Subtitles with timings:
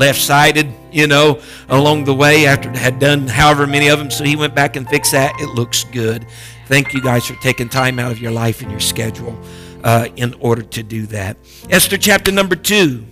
[0.00, 4.10] left sided, you know, along the way after had done however many of them.
[4.10, 5.32] So he went back and fixed that.
[5.38, 6.26] It looks good.
[6.66, 9.38] Thank you guys for taking time out of your life and your schedule
[9.84, 11.36] uh, in order to do that.
[11.68, 13.04] Esther chapter number two.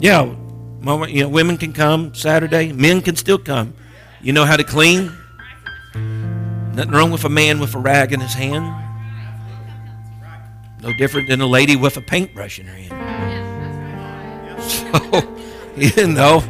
[0.00, 0.34] Yeah,
[0.80, 3.74] moment, you know, women can come Saturday, men can still come.
[4.20, 5.12] You know how to clean?
[6.74, 8.82] Nothing wrong with a man with a rag in his hand.
[10.82, 13.03] No different than a lady with a paintbrush in her hand.
[15.76, 16.40] You know.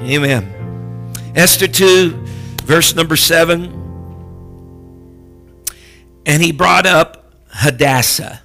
[0.00, 1.12] Amen.
[1.34, 2.12] Esther 2,
[2.62, 3.64] verse number 7.
[6.24, 8.40] And he brought up Hadassah.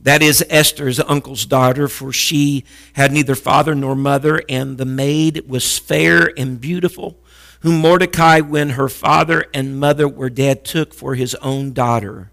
[0.00, 2.64] That is Esther's uncle's daughter, for she
[2.94, 7.18] had neither father nor mother, and the maid was fair and beautiful,
[7.60, 12.31] whom Mordecai, when her father and mother were dead, took for his own daughter.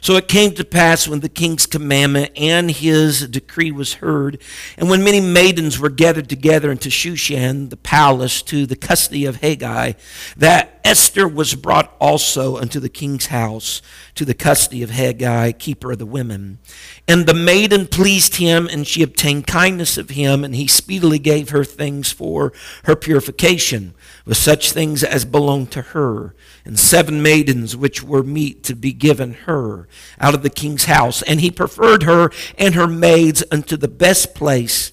[0.00, 4.40] So it came to pass when the king's commandment and his decree was heard,
[4.76, 9.40] and when many maidens were gathered together into Shushan, the palace, to the custody of
[9.40, 9.96] Hegai,
[10.36, 13.82] that Esther was brought also unto the king's house,
[14.14, 16.58] to the custody of Hegai, keeper of the women.
[17.06, 21.50] And the maiden pleased him, and she obtained kindness of him, and he speedily gave
[21.50, 22.52] her things for
[22.84, 23.94] her purification,
[24.28, 26.34] with such things as belonged to her,
[26.66, 29.88] and seven maidens which were meet to be given her
[30.20, 31.22] out of the king's house.
[31.22, 34.92] And he preferred her and her maids unto the best place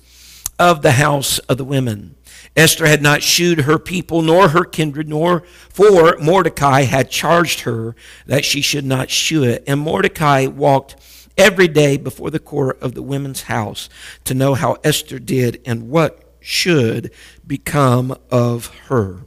[0.58, 2.16] of the house of the women.
[2.56, 7.94] Esther had not shewed her people nor her kindred, nor for Mordecai had charged her
[8.26, 9.66] that she should not shew it.
[9.68, 10.96] And Mordecai walked
[11.38, 13.90] every day before the court of the women's house
[14.24, 17.12] to know how Esther did and what should
[17.46, 19.22] become of her.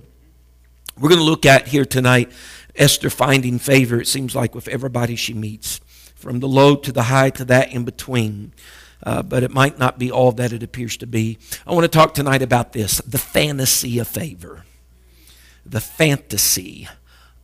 [0.97, 2.31] We're going to look at here tonight
[2.77, 5.81] Esther finding favor, it seems like, with everybody she meets,
[6.15, 8.53] from the low to the high to that in between.
[9.03, 11.39] Uh, but it might not be all that it appears to be.
[11.67, 14.65] I want to talk tonight about this the fantasy of favor.
[15.67, 16.89] The fantasy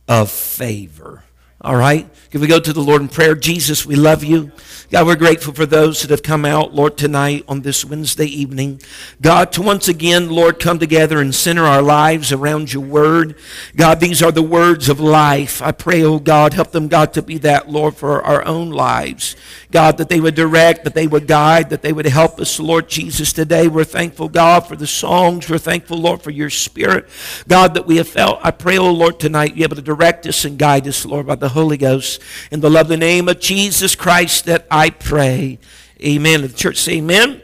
[0.07, 1.23] of favor.
[1.61, 2.07] All right?
[2.31, 3.33] Can we go to the Lord in prayer?
[3.33, 4.51] Jesus, we love you.
[4.91, 8.81] God, we're grateful for those that have come out, Lord, tonight on this Wednesday evening.
[9.19, 13.35] God, to once again, Lord, come together and center our lives around your word.
[13.75, 15.61] God, these are the words of life.
[15.61, 19.35] I pray, oh God, help them, God, to be that, Lord, for our own lives.
[19.71, 22.87] God, that they would direct, that they would guide, that they would help us, Lord
[22.87, 23.67] Jesus, today.
[23.67, 25.49] We're thankful, God, for the songs.
[25.49, 27.09] We're thankful, Lord, for your spirit.
[27.47, 28.39] God, that we have felt.
[28.43, 31.35] I pray, oh Lord, tonight, be able to direct us and guide us, Lord, by
[31.35, 32.21] the Holy Ghost.
[32.51, 35.59] In the lovely name of Jesus Christ that I pray.
[36.03, 36.41] Amen.
[36.41, 37.29] The church say amen.
[37.29, 37.41] amen.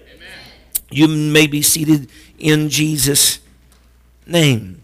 [0.90, 3.40] You may be seated in Jesus'
[4.26, 4.81] name.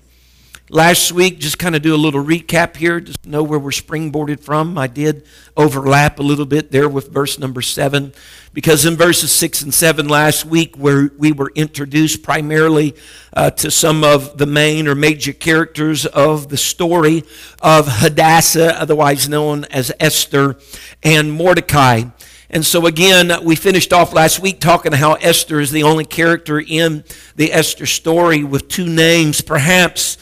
[0.69, 4.41] Last week, just kind of do a little recap here, just know where we're springboarded
[4.41, 4.77] from.
[4.77, 8.11] I did overlap a little bit there with verse number seven,
[8.51, 12.95] because in verses six and seven last week, where we were introduced primarily
[13.33, 17.23] uh, to some of the main or major characters of the story
[17.61, 20.57] of Hadassah, otherwise known as Esther,
[21.01, 22.03] and Mordecai.
[22.49, 26.59] And so again, we finished off last week talking how Esther is the only character
[26.59, 27.05] in
[27.37, 30.17] the Esther story with two names, perhaps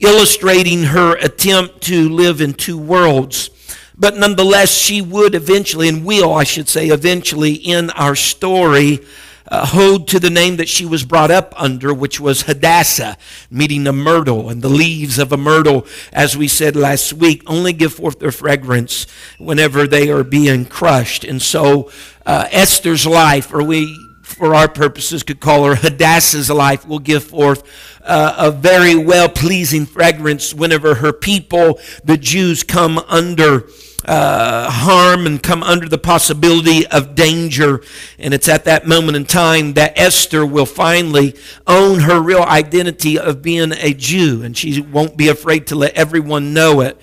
[0.00, 3.50] illustrating her attempt to live in two worlds.
[3.96, 9.00] But nonetheless, she would eventually, and will, I should say, eventually in our story,
[9.50, 13.16] uh, hold to the name that she was brought up under, which was Hadassah,
[13.50, 14.50] meaning a myrtle.
[14.50, 18.30] And the leaves of a myrtle, as we said last week, only give forth their
[18.30, 19.06] fragrance
[19.38, 21.24] whenever they are being crushed.
[21.24, 21.90] And so
[22.26, 27.24] uh, Esther's life, or we for our purposes, could call her Hadassah's life, will give
[27.24, 27.62] forth
[28.08, 33.68] uh, a very well pleasing fragrance whenever her people, the Jews, come under.
[34.04, 37.82] Uh, harm and come under the possibility of danger.
[38.18, 41.34] And it's at that moment in time that Esther will finally
[41.66, 44.42] own her real identity of being a Jew.
[44.42, 46.98] And she won't be afraid to let everyone know it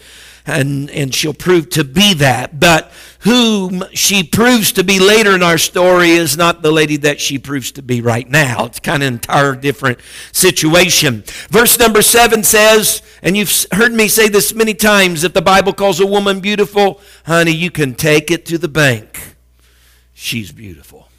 [0.46, 2.60] and, and she'll prove to be that.
[2.60, 2.92] But
[3.26, 7.40] whom she proves to be later in our story is not the lady that she
[7.40, 8.66] proves to be right now.
[8.66, 10.00] It's kind of an entire different
[10.32, 11.24] situation.
[11.50, 15.74] Verse number seven says, and you've heard me say this many times, if the Bible
[15.74, 19.36] calls a woman beautiful, honey, you can take it to the bank.
[20.14, 21.10] She's beautiful.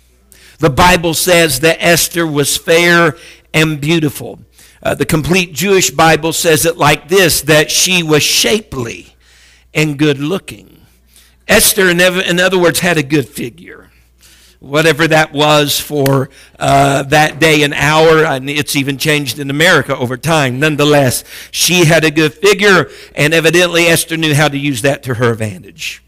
[0.61, 3.17] The Bible says that Esther was fair
[3.53, 4.38] and beautiful.
[4.81, 9.17] Uh, the complete Jewish Bible says it like this that she was shapely
[9.75, 10.75] and good looking.
[11.48, 13.90] Esther, in other words, had a good figure.
[14.58, 19.96] Whatever that was for uh, that day and hour, and it's even changed in America
[19.96, 20.58] over time.
[20.58, 25.14] Nonetheless, she had a good figure, and evidently Esther knew how to use that to
[25.14, 26.02] her advantage.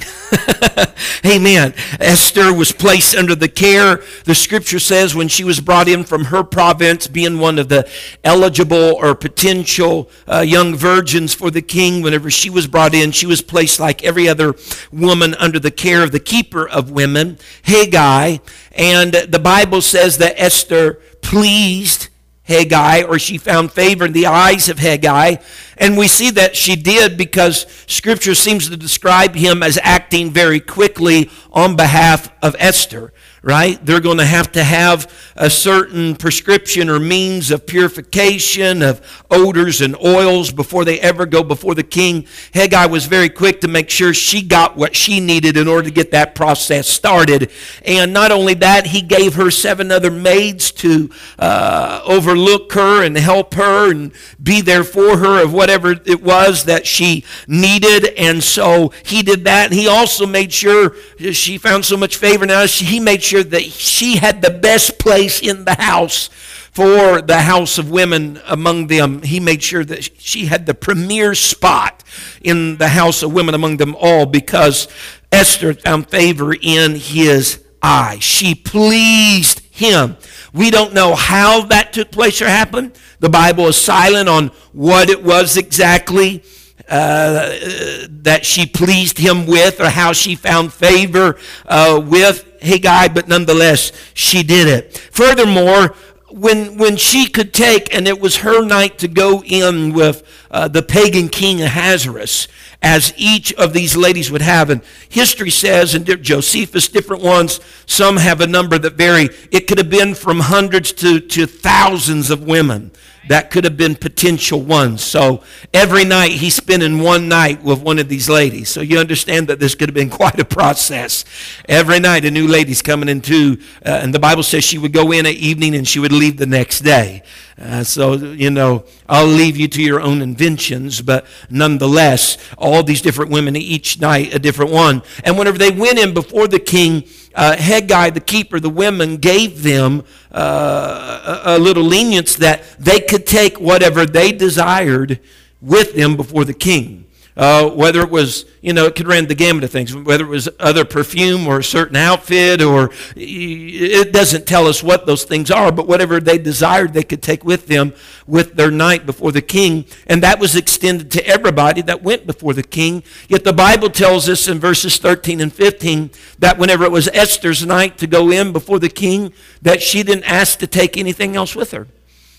[1.26, 1.74] Amen.
[2.00, 6.26] Esther was placed under the care, the scripture says, when she was brought in from
[6.26, 7.88] her province, being one of the
[8.24, 12.02] eligible or potential uh, young virgins for the king.
[12.02, 14.54] Whenever she was brought in, she was placed like every other
[14.92, 18.40] woman under the care of the keeper of women, Hegai.
[18.72, 22.08] And the Bible says that Esther pleased
[22.48, 25.42] Hegai, or she found favor in the eyes of Hegai.
[25.76, 30.60] And we see that she did because Scripture seems to describe him as acting very
[30.60, 33.12] quickly on behalf of Esther
[33.42, 33.84] right?
[33.84, 39.80] They're going to have to have a certain prescription or means of purification of odors
[39.80, 42.22] and oils before they ever go before the king.
[42.52, 45.94] Hegai was very quick to make sure she got what she needed in order to
[45.94, 47.50] get that process started.
[47.84, 53.16] And not only that, he gave her seven other maids to uh, overlook her and
[53.16, 54.12] help her and
[54.42, 58.06] be there for her of whatever it was that she needed.
[58.16, 59.72] And so he did that.
[59.72, 60.94] He also made sure
[61.32, 62.66] she found so much favor now.
[62.66, 66.28] He made sure that she had the best place in the house
[66.72, 69.22] for the house of women among them.
[69.22, 72.04] He made sure that she had the premier spot
[72.40, 74.88] in the house of women among them all because
[75.30, 78.22] Esther found favor in his eyes.
[78.22, 80.16] She pleased him.
[80.52, 82.92] We don't know how that took place or happened.
[83.20, 86.42] The Bible is silent on what it was exactly.
[86.88, 91.36] Uh, that she pleased him with or how she found favor
[91.66, 94.96] uh, with Hegai, but nonetheless, she did it.
[95.12, 95.94] Furthermore,
[96.30, 100.68] when, when she could take, and it was her night to go in with uh,
[100.68, 102.48] the pagan king Ahasuerus,
[102.82, 104.70] as each of these ladies would have.
[104.70, 109.30] And history says, and Josephus, different ones, some have a number that vary.
[109.50, 112.92] It could have been from hundreds to, to thousands of women
[113.28, 115.04] that could have been potential ones.
[115.04, 115.42] So
[115.72, 118.70] every night he's spending one night with one of these ladies.
[118.70, 121.24] So you understand that this could have been quite a process.
[121.68, 125.12] Every night a new lady's coming into, uh, and the Bible says she would go
[125.12, 127.22] in at evening and she would leave the next day.
[127.60, 133.02] Uh, so, you know, I'll leave you to your own inventions, but nonetheless, all these
[133.02, 135.02] different women, each night a different one.
[135.24, 139.64] And whenever they went in before the king, uh, Hegai, the keeper, the women, gave
[139.64, 145.18] them uh, a, a little lenience that they could take whatever they desired
[145.60, 147.07] with them before the king.
[147.38, 150.28] Uh, whether it was, you know, it could run the gamut of things, whether it
[150.28, 155.48] was other perfume or a certain outfit, or it doesn't tell us what those things
[155.48, 157.94] are, but whatever they desired, they could take with them
[158.26, 159.84] with their night before the king.
[160.08, 163.04] And that was extended to everybody that went before the king.
[163.28, 167.64] Yet the Bible tells us in verses 13 and 15 that whenever it was Esther's
[167.64, 169.32] night to go in before the king,
[169.62, 171.86] that she didn't ask to take anything else with her.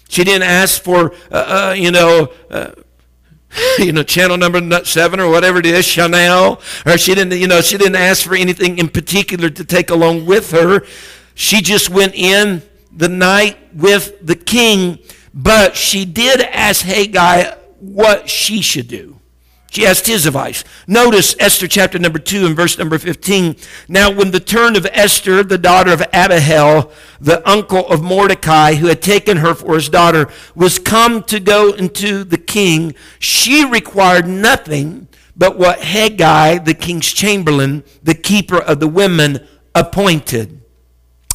[0.10, 2.72] She didn't ask for, uh, uh, you know, uh,
[3.80, 7.62] you know, channel number seven or whatever it is, Chanel, or she didn't, you know,
[7.62, 10.86] she didn't ask for anything in particular to take along with her.
[11.36, 12.62] She just went in
[12.92, 15.00] the night with the king,
[15.34, 19.19] but she did ask Hegai what she should do.
[19.70, 20.64] She asked his advice.
[20.88, 23.56] Notice Esther chapter number 2 and verse number 15.
[23.88, 28.88] Now, when the turn of Esther, the daughter of Abihail, the uncle of Mordecai, who
[28.88, 34.28] had taken her for his daughter, was come to go into the king, she required
[34.28, 40.62] nothing but what Hegai, the king's chamberlain, the keeper of the women, appointed.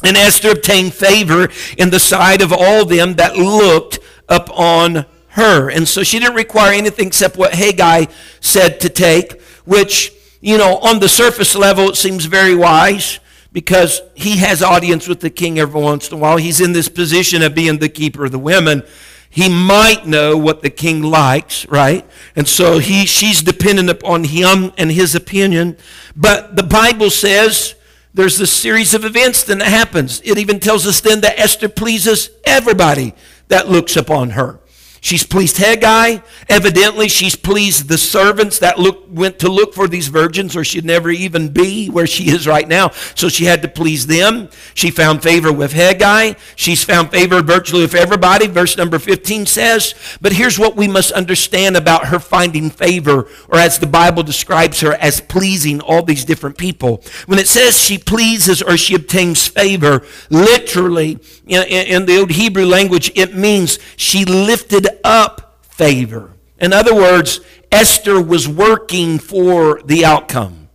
[0.03, 5.69] And Esther obtained favor in the sight of all them that looked upon her.
[5.69, 8.11] And so she didn't require anything except what Hegai
[8.41, 13.19] said to take, which, you know, on the surface level, it seems very wise
[13.51, 16.37] because he has audience with the king every once in a while.
[16.37, 18.83] He's in this position of being the keeper of the women.
[19.29, 22.05] He might know what the king likes, right?
[22.37, 25.75] And so he, she's dependent upon him and his opinion.
[26.15, 27.75] But the Bible says
[28.13, 30.21] there's this series of events that happens.
[30.23, 33.13] It even tells us then that Esther pleases everybody
[33.49, 34.61] that looks upon her.
[35.05, 36.23] She's pleased Hegai.
[36.49, 40.83] Evidently, she's pleased the servants that look, went to look for these virgins, or she'd
[40.83, 42.89] never even be where she is right now.
[43.13, 44.49] So she had to please them.
[44.73, 46.39] She found favor with Hegai.
[46.55, 48.47] She's found favor virtually with everybody.
[48.47, 49.93] Verse number 15 says.
[50.21, 54.79] But here's what we must understand about her finding favor, or as the Bible describes
[54.79, 57.03] her, as pleasing all these different people.
[57.27, 62.65] When it says she pleases or she obtains favor, literally, in, in the old Hebrew
[62.65, 66.33] language, it means she lifted up favor.
[66.59, 70.69] In other words, Esther was working for the outcome.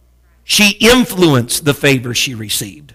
[0.44, 2.94] She influenced the favor she received.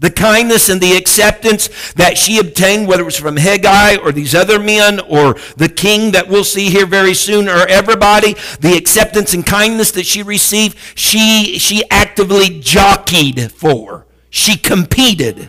[0.00, 4.34] The kindness and the acceptance that she obtained, whether it was from Hegai or these
[4.34, 9.34] other men or the king that we'll see here very soon or everybody, the acceptance
[9.34, 14.06] and kindness that she received, she, she actively jockeyed for.
[14.30, 15.48] She competed.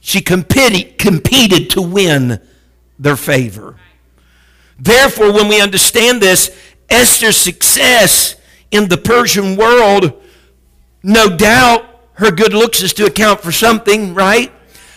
[0.00, 2.40] She competed, competed to win
[3.02, 3.76] their favor.
[4.78, 6.50] Therefore, when we understand this,
[6.88, 8.36] Esther's success
[8.70, 10.22] in the Persian world,
[11.02, 14.52] no doubt her good looks is to account for something, right?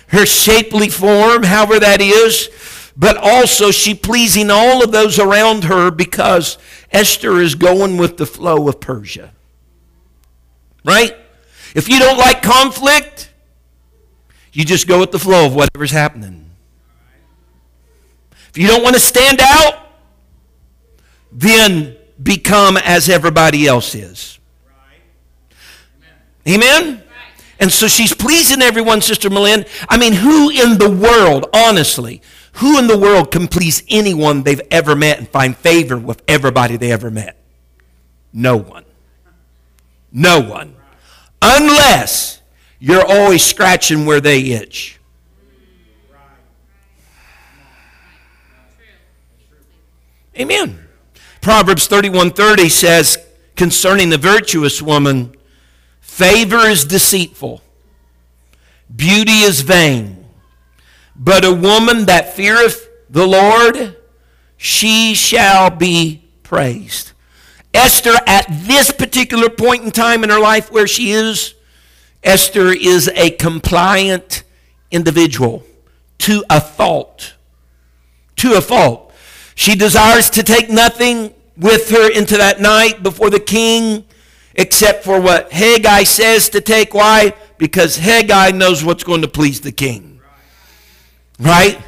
[0.07, 2.49] Her shapely form, however that is,
[2.95, 6.57] but also she pleasing all of those around her because
[6.91, 9.31] Esther is going with the flow of Persia.
[10.83, 11.15] Right?
[11.73, 13.31] If you don't like conflict,
[14.53, 16.44] you just go with the flow of whatever's happening.
[18.55, 19.85] If you don't want to stand out,
[21.29, 24.39] then become as everybody else is.
[26.47, 27.03] Amen?
[27.59, 29.65] And so she's pleasing everyone, Sister Malin.
[29.89, 32.21] I mean, who in the world, honestly,
[32.53, 36.77] who in the world can please anyone they've ever met and find favor with everybody
[36.77, 37.37] they ever met?
[38.31, 38.85] No one.
[40.13, 40.77] No one.
[41.41, 42.39] Unless
[42.79, 44.97] you're always scratching where they itch.
[50.37, 50.79] Amen.
[51.41, 53.17] Proverbs 31:30 says
[53.55, 55.35] concerning the virtuous woman,
[56.01, 57.61] favor is deceitful,
[58.93, 60.25] beauty is vain,
[61.15, 63.95] but a woman that feareth the Lord,
[64.57, 67.11] she shall be praised.
[67.73, 71.53] Esther, at this particular point in time in her life where she is,
[72.23, 74.43] Esther is a compliant
[74.91, 75.63] individual
[76.19, 77.35] to a fault.
[78.37, 79.04] To a fault.
[79.55, 84.05] She desires to take nothing with her into that night before the king
[84.53, 86.93] except for what Hegai says to take.
[86.93, 87.33] Why?
[87.57, 90.21] Because Hegai knows what's going to please the king.
[91.39, 91.81] Right?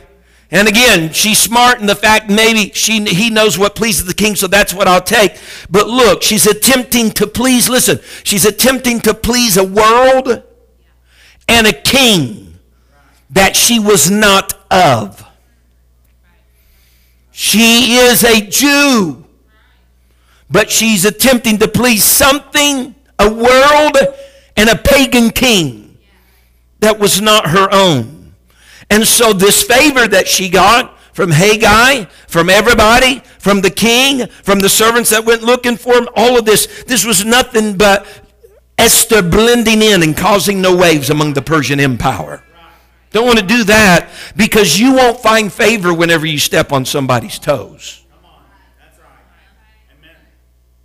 [0.50, 4.36] And again, she's smart in the fact maybe she, he knows what pleases the king,
[4.36, 5.38] so that's what I'll take.
[5.70, 10.44] But look, she's attempting to please, listen, she's attempting to please a world
[11.50, 12.60] and a king
[13.30, 15.27] that she was not of.
[17.40, 19.24] She is a Jew,
[20.50, 23.96] but she's attempting to please something, a world,
[24.58, 26.00] and a pagan king
[26.80, 28.34] that was not her own.
[28.90, 34.58] And so, this favor that she got from Hegai, from everybody, from the king, from
[34.58, 38.08] the servants that went looking for him, all of this, this was nothing but
[38.80, 42.42] Esther blending in and causing no waves among the Persian Empire.
[43.12, 47.40] Don't want to do that because you won't find favor whenever you step on somebody's
[47.40, 48.04] toes.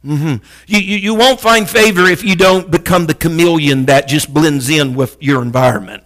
[0.04, 0.44] Mm-hmm.
[0.66, 4.68] You, you, you won't find favor if you don't become the chameleon that just blends
[4.68, 6.02] in with your environment.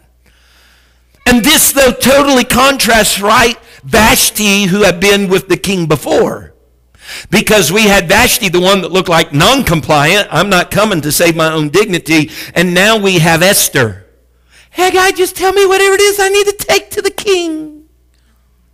[1.24, 6.54] And this, though, totally contrasts, right, Vashti, who had been with the king before.
[7.30, 10.28] Because we had Vashti, the one that looked like non compliant.
[10.30, 12.30] I'm not coming to save my own dignity.
[12.54, 14.05] And now we have Esther
[14.76, 17.88] Hegai, just tell me whatever it is I need to take to the king.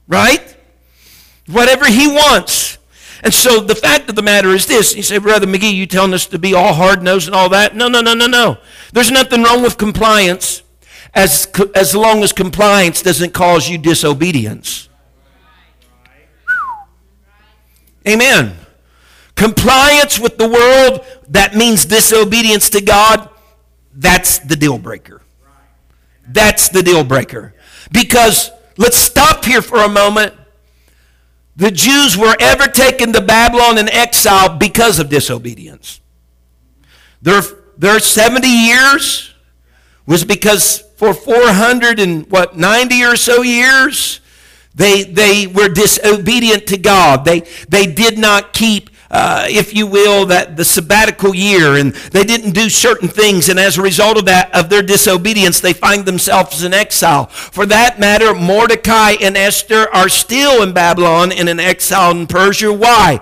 [0.08, 0.56] Right?
[1.46, 2.78] Whatever he wants.
[3.22, 4.96] And so the fact of the matter is this.
[4.96, 7.76] You say, Brother McGee, you telling us to be all hard-nosed and all that?
[7.76, 8.58] No, no, no, no, no.
[8.92, 10.62] There's nothing wrong with compliance
[11.14, 14.88] as, as long as compliance doesn't cause you disobedience.
[18.08, 18.56] Amen.
[19.36, 23.28] Compliance with the world, that means disobedience to God,
[23.94, 25.21] that's the deal breaker.
[26.26, 27.54] That's the deal breaker.
[27.90, 30.34] Because let's stop here for a moment.
[31.56, 36.00] The Jews were ever taken to Babylon in exile because of disobedience.
[37.20, 37.42] Their,
[37.76, 39.34] their 70 years
[40.06, 44.20] was because for 400 and what 90 or so years
[44.74, 47.24] they, they were disobedient to God.
[47.24, 52.24] They, they did not keep uh, if you will, that the sabbatical year, and they
[52.24, 56.06] didn't do certain things, and as a result of that, of their disobedience, they find
[56.06, 57.26] themselves in exile.
[57.26, 62.72] For that matter, Mordecai and Esther are still in Babylon and in exile in Persia.
[62.72, 63.20] Why?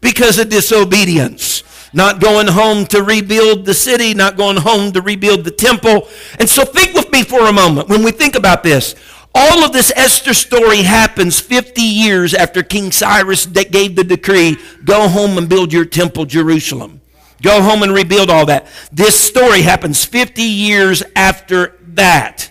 [0.00, 5.44] Because of disobedience not going home to rebuild the city, not going home to rebuild
[5.44, 6.06] the temple.
[6.38, 8.94] And so think with me for a moment when we think about this.
[9.38, 15.08] All of this Esther story happens 50 years after King Cyrus gave the decree go
[15.08, 17.02] home and build your temple, Jerusalem.
[17.42, 18.66] Go home and rebuild all that.
[18.90, 22.50] This story happens 50 years after that.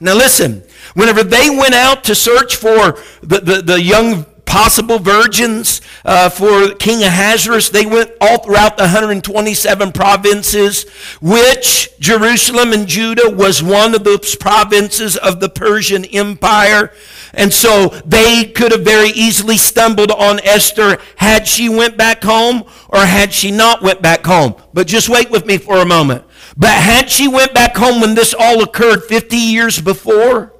[0.00, 0.64] Now, listen,
[0.94, 6.74] whenever they went out to search for the, the, the young possible virgins uh, for
[6.74, 7.70] King Ahasuerus.
[7.70, 10.88] They went all throughout the 127 provinces,
[11.20, 16.92] which Jerusalem and Judah was one of those provinces of the Persian Empire.
[17.32, 22.64] And so they could have very easily stumbled on Esther had she went back home
[22.88, 24.54] or had she not went back home.
[24.72, 26.24] But just wait with me for a moment.
[26.56, 30.52] But had she went back home when this all occurred 50 years before,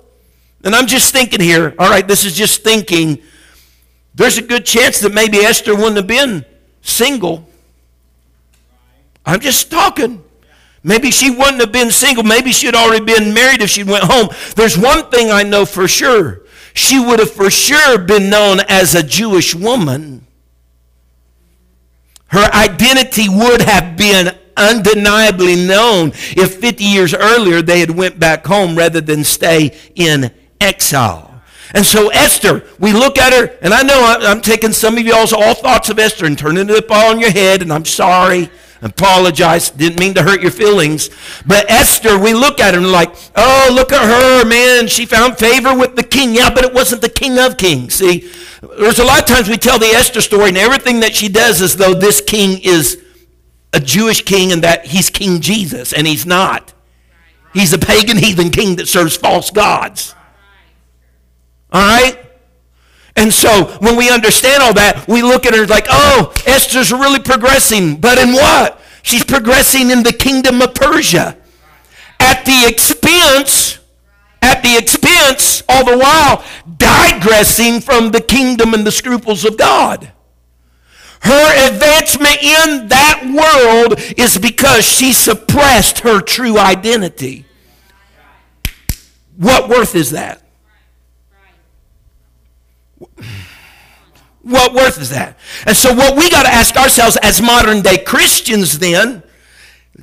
[0.65, 3.23] and I'm just thinking here, all right, this is just thinking
[4.15, 6.45] there's a good chance that maybe Esther wouldn't have been
[6.83, 7.49] single.
[9.27, 10.23] I'm just talking.
[10.83, 12.25] Maybe she wouldn't have been single.
[12.25, 14.29] Maybe she'd already been married if she went home.
[14.55, 16.43] There's one thing I know for sure.
[16.75, 20.27] She would have for sure been known as a Jewish woman.
[22.27, 28.47] Her identity would have been undeniably known if 50 years earlier they had went back
[28.47, 30.31] home rather than stay in
[30.61, 31.34] exile.
[31.75, 35.33] And so Esther, we look at her, and I know I'm taking some of y'all's
[35.33, 38.49] all thoughts of Esther and turning it up on your head, and I'm sorry.
[38.81, 39.71] Apologize.
[39.71, 41.09] Didn't mean to hurt your feelings.
[41.47, 44.89] But Esther, we look at her and like, oh, look at her, man.
[44.89, 46.35] She found favor with the king.
[46.35, 47.95] Yeah, but it wasn't the king of kings.
[47.95, 48.31] See,
[48.79, 51.61] there's a lot of times we tell the Esther story, and everything that she does
[51.61, 53.03] is though this king is
[53.73, 56.73] a Jewish king and that he's King Jesus, and he's not.
[57.53, 60.15] He's a pagan heathen king that serves false gods.
[61.75, 62.21] All right?
[63.17, 67.19] And so when we understand all that, we look at her like, oh, Esther's really
[67.19, 67.97] progressing.
[67.97, 68.81] But in what?
[69.03, 71.37] She's progressing in the kingdom of Persia.
[72.21, 73.81] At the expense,
[74.41, 76.45] at the expense, all the while,
[76.77, 80.13] digressing from the kingdom and the scruples of God.
[81.23, 87.47] Her advancement in that world is because she suppressed her true identity.
[89.37, 90.44] What worth is that?
[94.45, 95.39] What worth is that?
[95.67, 99.23] And so, what we got to ask ourselves as modern day Christians then,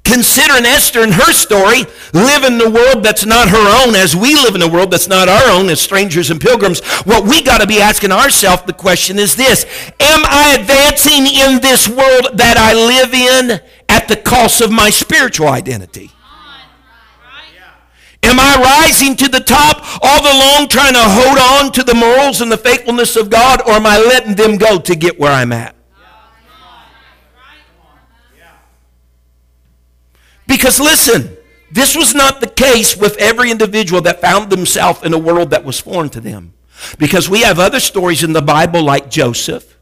[0.03, 4.33] considering Esther and her story, live in the world that's not her own, as we
[4.33, 7.61] live in a world that's not our own, as strangers and pilgrims, what we got
[7.61, 9.63] to be asking ourselves the question is this
[9.99, 14.89] Am I advancing in this world that I live in at the cost of my
[14.89, 16.09] spiritual identity?
[18.23, 22.41] Am I rising to the top all along trying to hold on to the morals
[22.41, 25.51] and the faithfulness of God, or am I letting them go to get where I'm
[25.51, 25.75] at?
[30.47, 31.37] Because listen,
[31.71, 35.63] this was not the case with every individual that found themselves in a world that
[35.63, 36.53] was foreign to them.
[36.99, 39.77] Because we have other stories in the Bible like Joseph,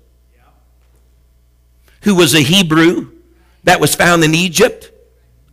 [2.04, 3.12] who was a Hebrew
[3.63, 4.91] that was found in Egypt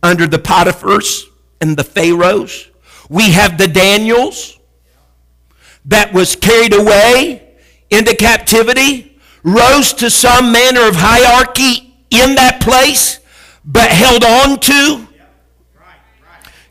[0.03, 1.25] under the Potiphars
[1.59, 2.66] and the Pharaohs.
[3.09, 4.59] We have the Daniels
[5.85, 7.55] that was carried away
[7.89, 13.19] into captivity, rose to some manner of hierarchy in that place,
[13.63, 15.07] but held on to.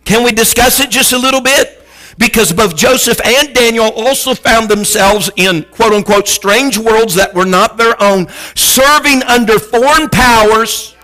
[0.04, 1.82] Can we discuss it just a little bit?
[2.18, 7.44] Because both Joseph and Daniel also found themselves in quote unquote strange worlds that were
[7.44, 10.94] not their own, serving under foreign powers,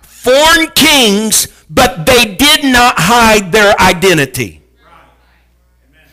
[0.00, 4.59] foreign kings, but they did not hide their identity.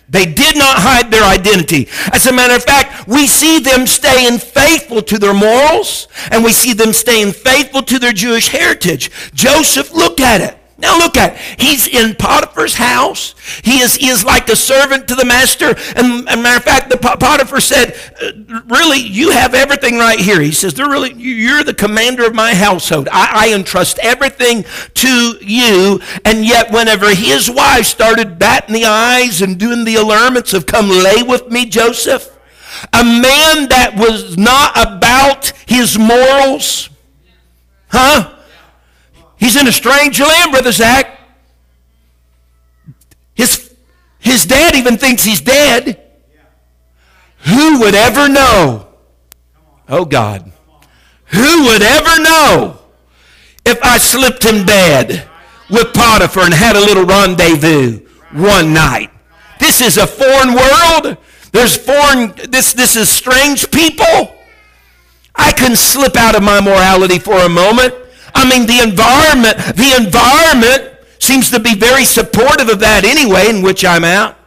[0.09, 1.89] They did not hide their identity.
[2.13, 6.53] As a matter of fact, we see them staying faithful to their morals and we
[6.53, 9.11] see them staying faithful to their Jewish heritage.
[9.33, 10.57] Joseph, looked at it.
[10.79, 11.39] Now look at it.
[11.59, 13.33] He's in Potiphar's house.
[13.63, 15.75] He is, he is like a servant to the master.
[15.95, 20.39] And, and matter of fact, the Potiphar said, uh, really, you have everything right here.
[20.39, 23.09] He says, they're really, you're the commander of my household.
[23.11, 25.99] I, I entrust everything to you.
[26.23, 30.89] And yet whenever his wife started batting the eyes and doing the allurements of come
[30.89, 32.37] lay with me, Joseph,
[32.93, 36.89] a man that was not about his morals,
[37.87, 38.36] huh?
[39.37, 41.19] He's in a strange land, Brother Zach.
[43.33, 43.73] His,
[44.19, 46.03] his dad even thinks he's dead.
[47.45, 48.87] Who would ever know?
[49.87, 50.51] Oh, God.
[51.25, 52.79] Who would ever know
[53.63, 55.27] if I slipped in bed
[55.69, 59.11] with Potiphar and had a little rendezvous one night?
[59.59, 61.17] This is a foreign world.
[61.51, 64.35] There's foreign, this, this is strange people.
[65.35, 67.93] I can slip out of my morality for a moment.
[68.37, 73.63] I mean, the environment, the environment seems to be very supportive of that anyway, in
[73.63, 74.37] which I'm at.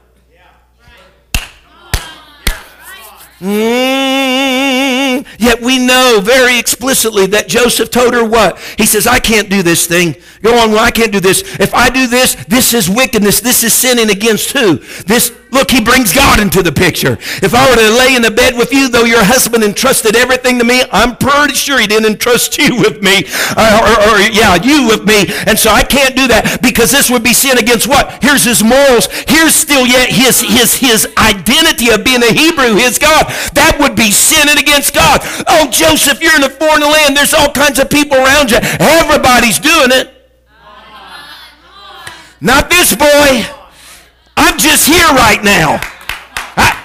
[3.41, 8.59] Mm, yet we know very explicitly that Joseph told her what?
[8.77, 10.15] He says, I can't do this thing.
[10.43, 11.41] Go on, well, I can't do this.
[11.59, 13.41] If I do this, this is wickedness.
[13.41, 14.77] This is sinning against who?
[15.05, 17.19] This Look, he brings God into the picture.
[17.43, 20.59] If I were to lay in the bed with you, though your husband entrusted everything
[20.59, 23.27] to me, I'm pretty sure he didn't entrust you with me.
[23.57, 25.27] Uh, or, or, yeah, you with me.
[25.47, 28.23] And so I can't do that because this would be sin against what?
[28.23, 29.09] Here's his morals.
[29.27, 33.27] Here's still yet his, his, his identity of being a Hebrew, his God.
[33.59, 35.21] That would be sinning against God.
[35.51, 37.17] Oh, Joseph, you're in a foreign land.
[37.17, 38.59] There's all kinds of people around you.
[38.63, 40.15] Everybody's doing it.
[42.41, 43.60] Not this boy.
[44.37, 45.81] I'm just here right now.
[46.57, 46.77] I,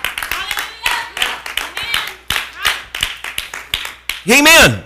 [4.29, 4.84] amen.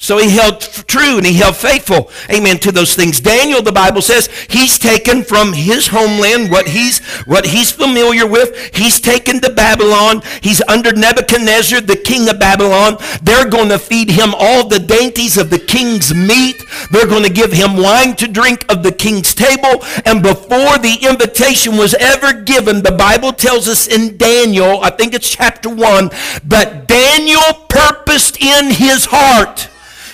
[0.00, 3.18] So he held true and he held faithful, amen, to those things.
[3.20, 8.76] Daniel, the Bible says, he's taken from his homeland what he's what he's familiar with.
[8.76, 10.22] He's taken to Babylon.
[10.40, 12.98] He's under Nebuchadnezzar, the king of Babylon.
[13.22, 16.62] They're going to feed him all the dainties of the king's meat.
[16.92, 19.84] They're going to give him wine to drink of the king's table.
[20.06, 25.12] And before the invitation was ever given, the Bible tells us in Daniel, I think
[25.12, 26.10] it's chapter 1,
[26.46, 29.68] but Daniel purposed in his heart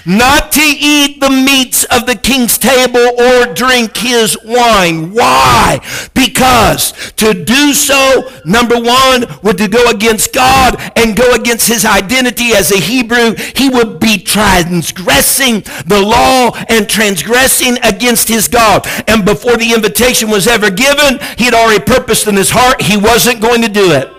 [0.06, 5.12] not to eat the meats of the king's table or drink his wine.
[5.12, 5.80] Why?
[6.14, 11.84] Because to do so, number one, would to go against God and go against his
[11.84, 13.34] identity as a Hebrew.
[13.56, 18.86] He would be transgressing the law and transgressing against his God.
[19.08, 22.96] And before the invitation was ever given, he had already purposed in his heart he
[22.96, 24.10] wasn't going to do it.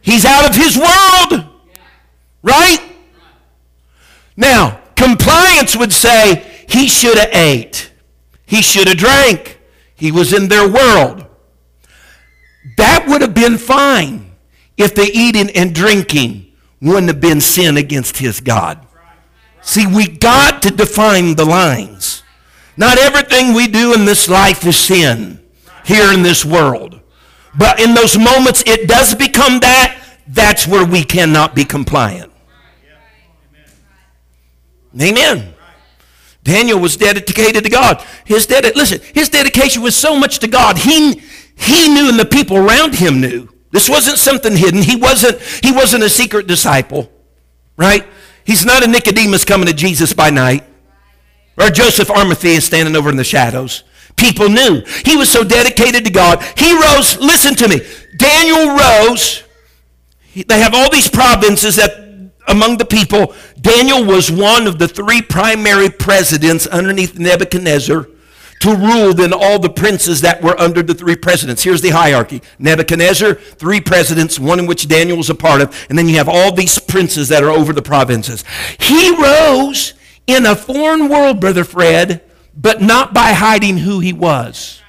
[0.00, 1.46] He's out of his world.
[2.42, 2.91] Right?
[4.36, 7.92] Now, compliance would say he should have ate.
[8.46, 9.60] He should have drank.
[9.94, 11.26] He was in their world.
[12.76, 14.32] That would have been fine
[14.76, 18.84] if the eating and drinking wouldn't have been sin against his God.
[19.60, 22.22] See, we got to define the lines.
[22.76, 25.40] Not everything we do in this life is sin
[25.84, 27.00] here in this world.
[27.56, 32.31] But in those moments it does become that, that's where we cannot be compliant.
[35.00, 35.54] Amen.
[36.44, 38.04] Daniel was dedicated to God.
[38.24, 40.76] His dedi- listen, his dedication was so much to God.
[40.76, 41.22] He,
[41.56, 43.48] he knew and the people around him knew.
[43.70, 44.82] This wasn't something hidden.
[44.82, 47.10] He wasn't, he wasn't a secret disciple,
[47.76, 48.06] right?
[48.44, 50.64] He's not a Nicodemus coming to Jesus by night
[51.56, 53.84] or Joseph Arimathea standing over in the shadows.
[54.16, 54.82] People knew.
[55.04, 56.42] He was so dedicated to God.
[56.56, 57.80] He rose, listen to me.
[58.16, 59.42] Daniel rose.
[60.34, 62.11] They have all these provinces that
[62.48, 68.08] among the people, Daniel was one of the three primary presidents underneath Nebuchadnezzar
[68.60, 71.64] to rule than all the princes that were under the three presidents.
[71.64, 72.42] Here's the hierarchy.
[72.60, 76.28] Nebuchadnezzar, three presidents, one in which Daniel was a part of, and then you have
[76.28, 78.44] all these princes that are over the provinces.
[78.78, 79.94] He rose
[80.26, 82.22] in a foreign world, Brother Fred,
[82.54, 84.81] but not by hiding who he was.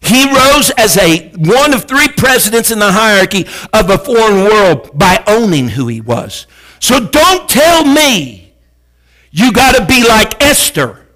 [0.00, 4.90] He rose as a one of three presidents in the hierarchy of a foreign world
[4.98, 6.46] by owning who he was.
[6.78, 8.52] So don't tell me
[9.30, 11.06] you got to be like Esther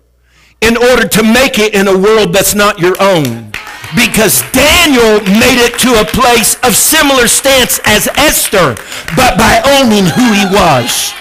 [0.60, 3.52] in order to make it in a world that's not your own.
[3.94, 8.74] Because Daniel made it to a place of similar stance as Esther,
[9.14, 11.12] but by owning who he was.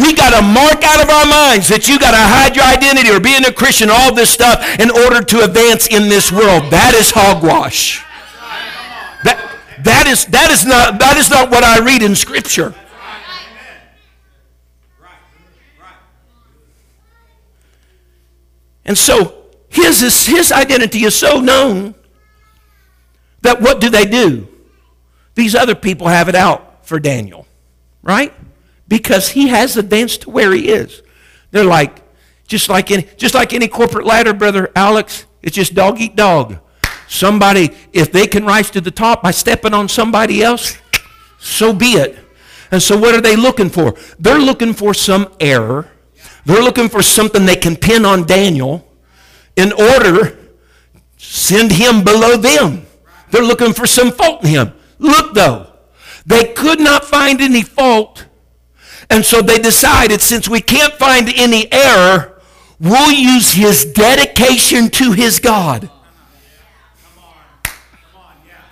[0.00, 3.10] We got to mark out of our minds that you got to hide your identity
[3.10, 6.70] or being a Christian, all this stuff, in order to advance in this world.
[6.70, 8.02] That is hogwash.
[9.24, 9.38] That,
[9.84, 12.74] that, is, that, is not, that is not what I read in Scripture.
[18.84, 21.94] And so his, his identity is so known
[23.42, 24.48] that what do they do?
[25.34, 27.46] These other people have it out for Daniel,
[28.02, 28.34] right?
[28.92, 31.00] Because he has advanced to where he is.
[31.50, 32.02] They're like,
[32.46, 36.58] just like any, just like any corporate ladder, brother Alex, it's just dog eat dog.
[37.08, 40.76] Somebody, if they can rise to the top by stepping on somebody else,
[41.38, 42.18] so be it.
[42.70, 43.94] And so what are they looking for?
[44.18, 45.90] They're looking for some error.
[46.44, 48.86] They're looking for something they can pin on Daniel
[49.56, 50.36] in order
[51.16, 52.84] send him below them.
[53.30, 54.74] They're looking for some fault in him.
[54.98, 55.72] Look though,
[56.26, 58.26] they could not find any fault
[59.12, 62.40] And so they decided since we can't find any error,
[62.80, 65.90] we'll use his dedication to his God.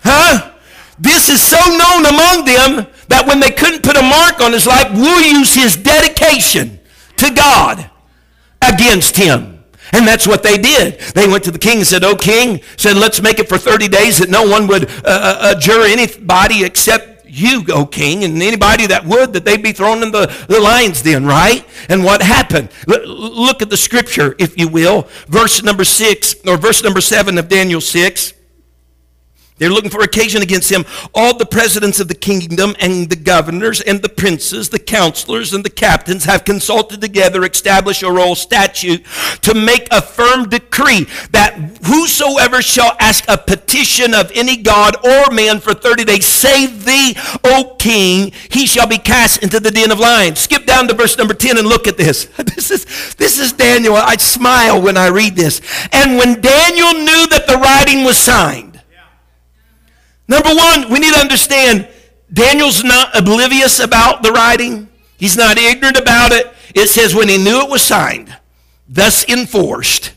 [0.03, 0.53] Huh?
[0.99, 4.67] This is so known among them that when they couldn't put a mark on his
[4.67, 6.81] life, we'll use his dedication
[7.19, 7.91] to God
[8.63, 9.63] against him.
[9.93, 11.01] And that's what they did.
[11.15, 13.89] They went to the king and said, Oh, king, said, let's make it for 30
[13.89, 18.87] days that no one would uh, adjure uh, anybody except you, O king, and anybody
[18.87, 21.65] that would, that they'd be thrown in the, the lion's den, right?
[21.89, 22.71] And what happened?
[22.89, 25.09] L- look at the scripture, if you will.
[25.27, 28.35] Verse number 6, or verse number 7 of Daniel 6.
[29.61, 30.87] They're looking for occasion against him.
[31.15, 35.63] All the presidents of the kingdom and the governors and the princes, the counselors and
[35.63, 39.05] the captains have consulted together, establish a royal statute
[39.43, 41.53] to make a firm decree that
[41.85, 47.15] whosoever shall ask a petition of any god or man for 30 days, save thee,
[47.45, 50.39] O king, he shall be cast into the den of lions.
[50.39, 52.29] Skip down to verse number 10 and look at this.
[52.61, 53.95] This is, this is Daniel.
[53.95, 55.61] I smile when I read this.
[55.93, 58.70] And when Daniel knew that the writing was signed,
[60.31, 61.89] Number one, we need to understand
[62.33, 64.89] Daniel's not oblivious about the writing.
[65.19, 66.47] He's not ignorant about it.
[66.73, 68.33] It says when he knew it was signed,
[68.89, 70.13] thus enforced,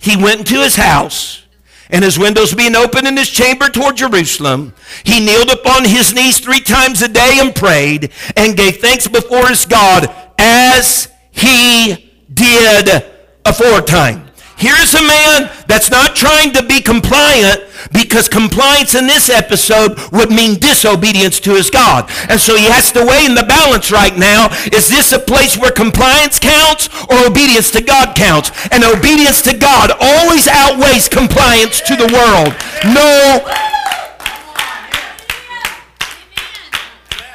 [0.00, 1.44] he went into his house,
[1.88, 6.40] and his windows being open in his chamber toward Jerusalem, he kneeled upon his knees
[6.40, 13.04] three times a day and prayed and gave thanks before his God as he did
[13.44, 14.30] aforetime.
[14.56, 17.60] Here's a man that's not trying to be compliant
[17.92, 22.10] because compliance in this episode would mean disobedience to his God.
[22.28, 24.48] And so he has to weigh in the balance right now.
[24.72, 28.50] Is this a place where compliance counts or obedience to God counts?
[28.70, 32.54] And obedience to God always outweighs compliance to the world.
[32.94, 33.42] No.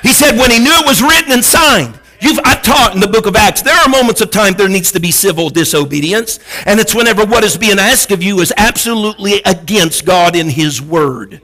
[0.02, 3.08] He said when he knew it was written and signed, You've, I taught in the
[3.08, 6.80] book of Acts, there are moments of time there needs to be civil disobedience, and
[6.80, 11.42] it's whenever what is being asked of you is absolutely against God in His Word.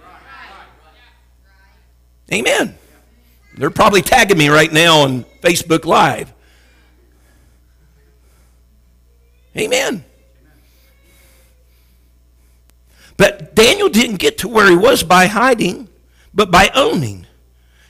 [2.33, 2.75] Amen.
[3.57, 6.33] They're probably tagging me right now on Facebook Live.
[9.55, 10.03] Amen.
[13.15, 15.87] But Daniel didn't get to where he was by hiding,
[16.33, 17.25] but by owning.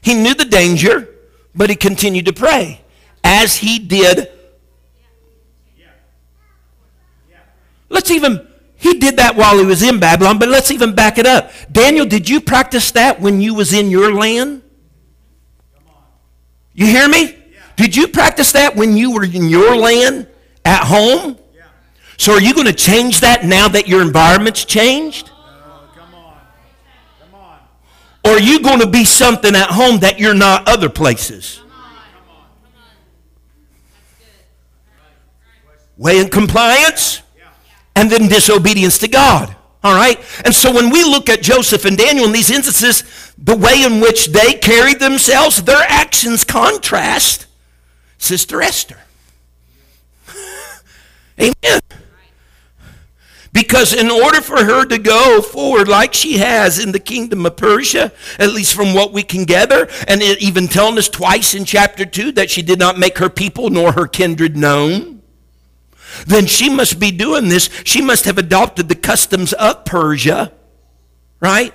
[0.02, 1.15] He knew the danger.
[1.56, 2.82] But he continued to pray
[3.24, 4.30] as he did.
[7.88, 11.26] Let's even, he did that while he was in Babylon, but let's even back it
[11.26, 11.52] up.
[11.72, 14.64] Daniel, did you practice that when you was in your land?
[16.74, 17.38] You hear me?
[17.78, 20.28] Did you practice that when you were in your land
[20.66, 21.38] at home?
[22.18, 25.32] So are you going to change that now that your environment's changed?
[28.26, 31.62] Or are you going to be something at home that you're not other places?
[35.96, 37.22] Way in compliance
[37.96, 39.56] and then disobedience to God.
[39.84, 40.20] All right?
[40.44, 43.04] And so when we look at Joseph and Daniel in these instances,
[43.38, 47.46] the way in which they carried themselves, their actions contrast
[48.18, 48.98] Sister Esther.
[51.40, 51.82] Amen.
[53.56, 57.56] Because in order for her to go forward like she has in the kingdom of
[57.56, 62.06] Persia, at least from what we can gather, and even telling us twice in chapter
[62.06, 65.22] 2 that she did not make her people nor her kindred known,
[66.28, 67.70] then she must be doing this.
[67.86, 70.52] She must have adopted the customs of Persia,
[71.40, 71.74] right?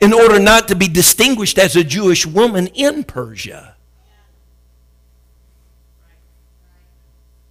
[0.00, 3.74] In order not to be distinguished as a Jewish woman in Persia.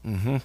[0.06, 0.38] Mm-hmm.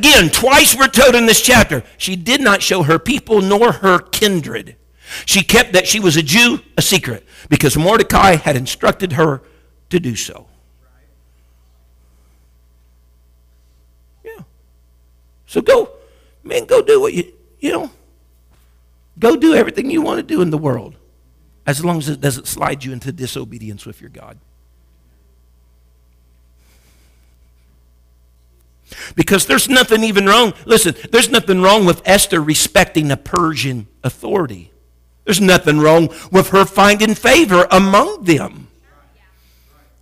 [0.00, 3.98] Again, twice we're told in this chapter, she did not show her people nor her
[3.98, 4.76] kindred.
[5.26, 9.42] She kept that she was a Jew a secret because Mordecai had instructed her
[9.90, 10.46] to do so.
[14.24, 14.44] Yeah.
[15.44, 15.90] So go,
[16.42, 17.90] man, go do what you, you know,
[19.18, 20.96] go do everything you want to do in the world
[21.66, 24.38] as long as it doesn't slide you into disobedience with your God.
[29.14, 30.54] Because there's nothing even wrong.
[30.64, 34.72] Listen, there's nothing wrong with Esther respecting a Persian authority.
[35.24, 38.68] There's nothing wrong with her finding favor among them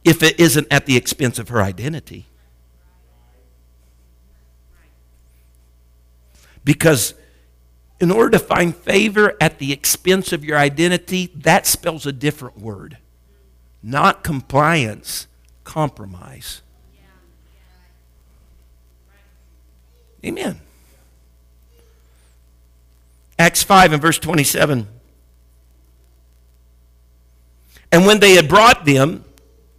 [0.04, 2.26] if it isn't at the expense of her identity.
[6.64, 7.14] Because
[8.00, 12.58] in order to find favor at the expense of your identity, that spells a different
[12.58, 12.98] word.
[13.82, 15.26] Not compliance,
[15.64, 16.62] compromise.
[20.24, 20.60] Amen.
[23.38, 24.88] Acts 5 and verse 27.
[27.90, 29.24] And when they had brought them,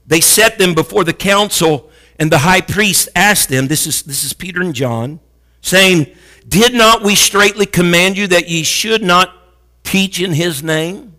[0.07, 4.23] they set them before the council, and the high priest asked them, this is, this
[4.23, 5.19] is Peter and John,
[5.61, 6.07] saying,
[6.47, 9.35] Did not we straightly command you that ye should not
[9.83, 11.15] teach in his name?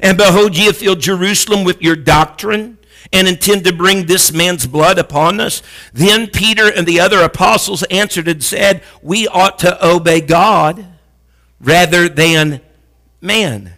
[0.00, 2.77] And behold, ye have filled Jerusalem with your doctrine
[3.12, 5.62] and intend to bring this man's blood upon us?
[5.92, 10.86] Then Peter and the other apostles answered and said, We ought to obey God
[11.60, 12.60] rather than
[13.20, 13.74] man.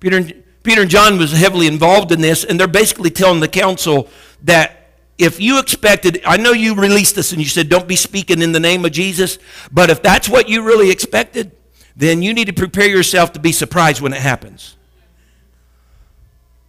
[0.00, 3.48] Peter and, Peter and John was heavily involved in this, and they're basically telling the
[3.48, 4.08] council
[4.42, 4.80] that
[5.18, 8.52] if you expected, I know you released this and you said, don't be speaking in
[8.52, 9.38] the name of Jesus,
[9.70, 11.52] but if that's what you really expected,
[11.94, 14.76] then you need to prepare yourself to be surprised when it happens.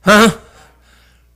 [0.02, 0.38] Huh?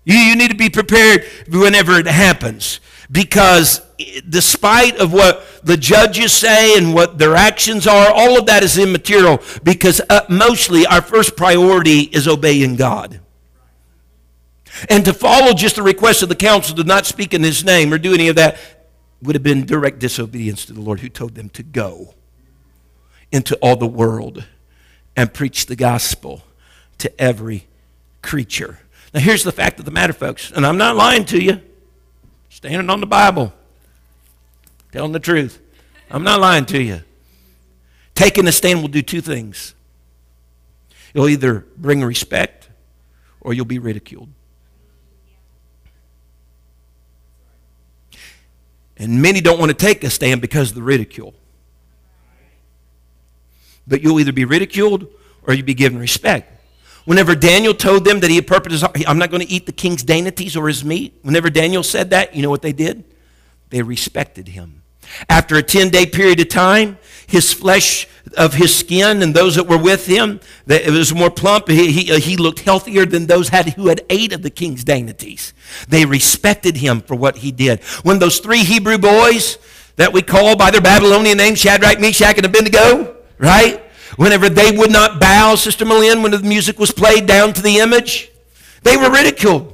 [0.04, 2.80] You, you need to be prepared whenever it happens.
[3.12, 3.82] Because
[4.28, 8.78] despite of what the judges say and what their actions are, all of that is
[8.78, 13.20] immaterial because mostly our first priority is obeying God.
[14.90, 17.94] And to follow just the request of the council to not speak in his name
[17.94, 18.58] or do any of that
[19.22, 22.14] would have been direct disobedience to the Lord who told them to go
[23.32, 24.46] into all the world
[25.16, 26.44] and preach the gospel
[26.98, 27.68] to every
[28.26, 28.80] creature.
[29.14, 31.62] Now, here's the fact of the matter, folks, and I'm not lying to you,
[32.50, 33.54] standing on the Bible,
[34.92, 35.62] telling the truth.
[36.10, 37.02] I'm not lying to you.
[38.14, 39.74] Taking a stand will do two things
[41.14, 42.68] you'll either bring respect
[43.40, 44.28] or you'll be ridiculed.
[48.98, 51.34] And many don't want to take a stand because of the ridicule.
[53.88, 55.08] But you'll either be ridiculed
[55.44, 56.55] or you'll be given respect.
[57.06, 60.04] Whenever Daniel told them that he had purposed I'm not going to eat the king's
[60.04, 63.04] dainties or his meat, whenever Daniel said that, you know what they did?
[63.70, 64.82] They respected him.
[65.30, 69.68] After a 10 day period of time, his flesh of his skin and those that
[69.68, 71.68] were with him, it was more plump.
[71.68, 74.84] He, he, uh, he looked healthier than those had, who had ate of the king's
[74.84, 75.54] dainties.
[75.88, 77.84] They respected him for what he did.
[78.04, 79.58] When those three Hebrew boys
[79.96, 83.85] that we call by their Babylonian names, Shadrach, Meshach, and Abednego, right?
[84.18, 87.80] Whenever they would not bow, Sister Malin, when the music was played down to the
[87.80, 88.32] image,
[88.84, 89.74] they were ridiculed.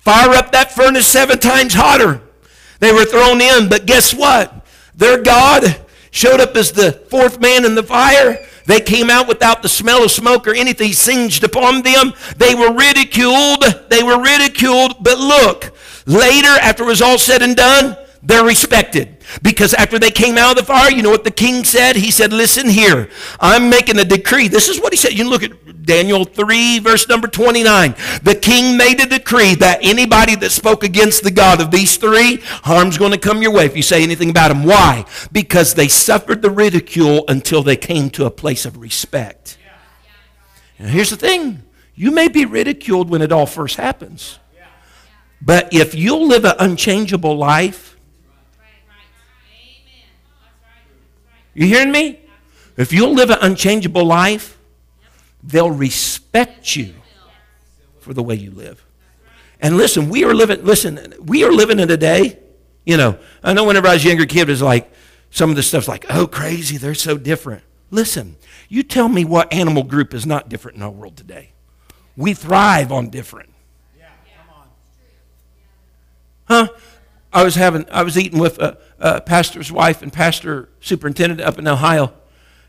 [0.00, 2.22] Fire up that furnace seven times hotter.
[2.80, 4.66] They were thrown in, but guess what?
[4.94, 8.44] Their God showed up as the fourth man in the fire.
[8.66, 12.12] They came out without the smell of smoke or anything singed upon them.
[12.36, 13.62] They were ridiculed.
[13.88, 14.96] They were ridiculed.
[15.00, 15.74] But look,
[16.06, 17.96] later, after it was all said and done,
[18.28, 19.16] they're respected.
[19.40, 21.96] Because after they came out of the fire, you know what the king said?
[21.96, 23.08] He said, Listen here,
[23.40, 24.48] I'm making a decree.
[24.48, 25.14] This is what he said.
[25.14, 27.94] You look at Daniel 3, verse number 29.
[28.22, 32.40] The king made a decree that anybody that spoke against the God of these three,
[32.64, 34.64] harm's going to come your way if you say anything about them.
[34.64, 35.06] Why?
[35.32, 39.56] Because they suffered the ridicule until they came to a place of respect.
[40.78, 41.62] And here's the thing
[41.94, 44.38] you may be ridiculed when it all first happens.
[45.40, 47.87] But if you'll live an unchangeable life,
[51.58, 52.20] You hearing me?
[52.76, 54.56] If you'll live an unchangeable life,
[55.42, 56.94] they'll respect you
[57.98, 58.86] for the way you live.
[59.58, 62.38] And listen, we are living, listen, we are living in a day,
[62.86, 64.88] you know, I know whenever I was a younger kid, it was like,
[65.30, 67.64] some of the stuff's like, oh, crazy, they're so different.
[67.90, 68.36] Listen,
[68.68, 71.50] you tell me what animal group is not different in our world today.
[72.16, 73.50] We thrive on different.
[76.44, 76.68] Huh?
[77.32, 81.58] I was having, I was eating with a, a pastor's wife and pastor superintendent up
[81.58, 82.12] in Ohio,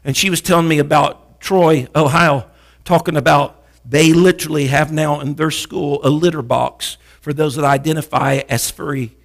[0.04, 2.50] and she was telling me about Troy, Ohio,
[2.86, 7.66] talking about they literally have now in their school a litter box for those that
[7.66, 9.16] identify as furry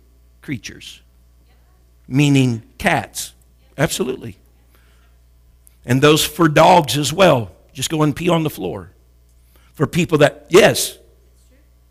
[0.43, 1.01] creatures,
[2.09, 3.35] meaning cats.
[3.77, 4.37] Absolutely.
[5.85, 7.51] And those for dogs as well.
[7.73, 8.91] Just go and pee on the floor.
[9.75, 10.97] For people that, yes,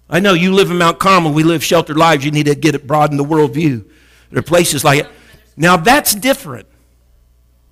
[0.10, 2.23] I know you live in Mount Carmel, we live sheltered lives.
[2.23, 3.86] You need to get it broaden the worldview.
[4.34, 5.08] There are places like it.
[5.56, 6.67] Now that's different.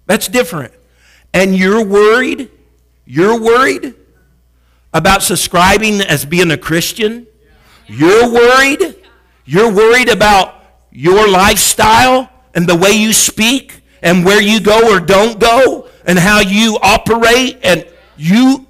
[0.06, 0.74] That's different.
[1.34, 2.52] And you're worried,
[3.04, 3.96] you're worried
[4.94, 7.26] about subscribing as being a Christian.
[7.88, 8.96] You're worried.
[9.44, 10.54] You're worried about
[10.92, 16.20] your lifestyle and the way you speak and where you go or don't go and
[16.20, 18.68] how you operate and you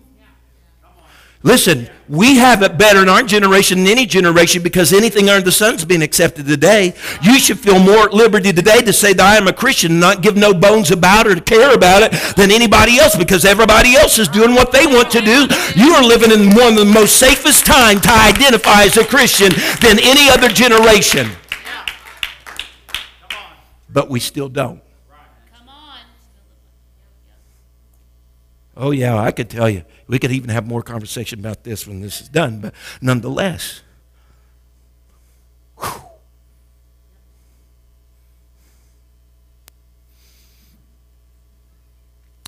[1.43, 5.51] Listen, we have it better in our generation than any generation because anything under the
[5.51, 6.93] sun's being accepted today.
[7.21, 10.01] You should feel more at liberty today to say that I am a Christian and
[10.01, 13.95] not give no bones about it or care about it than anybody else because everybody
[13.95, 15.47] else is doing what they want to do.
[15.73, 19.53] You are living in one of the most safest times to identify as a Christian
[19.79, 21.29] than any other generation.
[23.89, 24.81] But we still don't.
[28.75, 29.83] Oh, yeah, I could tell you.
[30.11, 33.81] We could even have more conversation about this when this is done, but nonetheless.
[35.79, 36.01] Whew.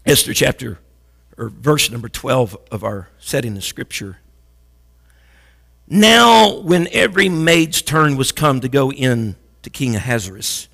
[0.06, 0.80] Esther chapter,
[1.38, 4.18] or verse number 12 of our setting of Scripture.
[5.88, 10.68] Now, when every maid's turn was come to go in to King Ahasuerus,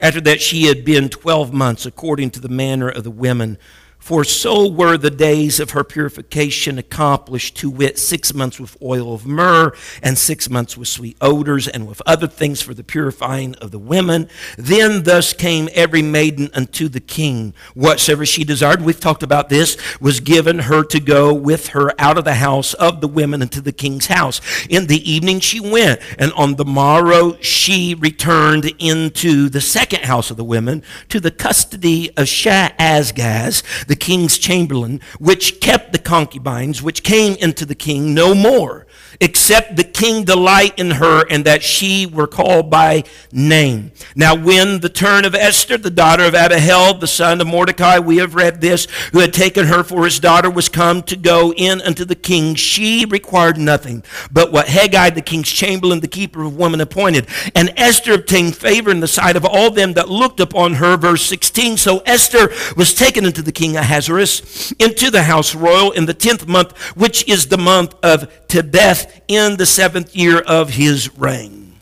[0.00, 3.58] after that she had been 12 months, according to the manner of the women,
[4.04, 9.14] for so were the days of her purification accomplished, to wit, six months with oil
[9.14, 13.54] of myrrh, and six months with sweet odors, and with other things for the purifying
[13.62, 14.28] of the women.
[14.58, 17.54] Then thus came every maiden unto the king.
[17.72, 22.18] Whatsoever she desired, we've talked about this, was given her to go with her out
[22.18, 24.42] of the house of the women into the king's house.
[24.68, 30.30] In the evening she went, and on the morrow she returned into the second house
[30.30, 33.62] of the women, to the custody of Shaashgaz,
[33.94, 38.83] the king's chamberlain, which kept the concubines, which came into the king no more,
[39.20, 43.92] except the king delight in her, and that she were called by name.
[44.14, 48.18] Now, when the turn of Esther, the daughter of Abihail, the son of Mordecai, we
[48.18, 51.80] have read this, who had taken her for his daughter, was come to go in
[51.80, 56.56] unto the king, she required nothing but what Hegai, the king's chamberlain, the keeper of
[56.56, 57.26] women, appointed.
[57.54, 60.96] And Esther obtained favor in the sight of all them that looked upon her.
[60.96, 61.76] Verse 16.
[61.76, 66.46] So Esther was taken into the king Ahasuerus into the house royal in the tenth
[66.46, 71.74] month, which is the month of Tebeth, in the seventh year of his reign.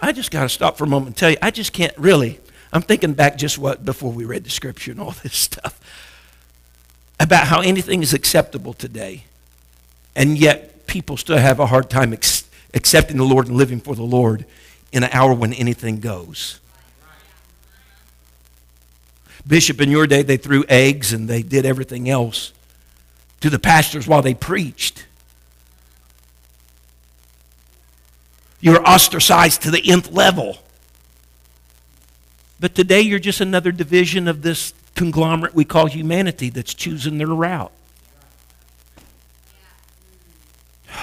[0.00, 2.40] I just got to stop for a moment and tell you, I just can't really.
[2.72, 5.80] I'm thinking back just what before we read the scripture and all this stuff
[7.18, 9.24] about how anything is acceptable today,
[10.14, 13.94] and yet people still have a hard time ex- accepting the Lord and living for
[13.94, 14.44] the Lord
[14.92, 16.60] in an hour when anything goes.
[19.46, 22.52] Bishop, in your day, they threw eggs and they did everything else
[23.40, 25.06] to the pastors while they preached.
[28.60, 30.58] You were ostracized to the nth level.
[32.58, 37.28] But today, you're just another division of this conglomerate we call humanity that's choosing their
[37.28, 37.72] route.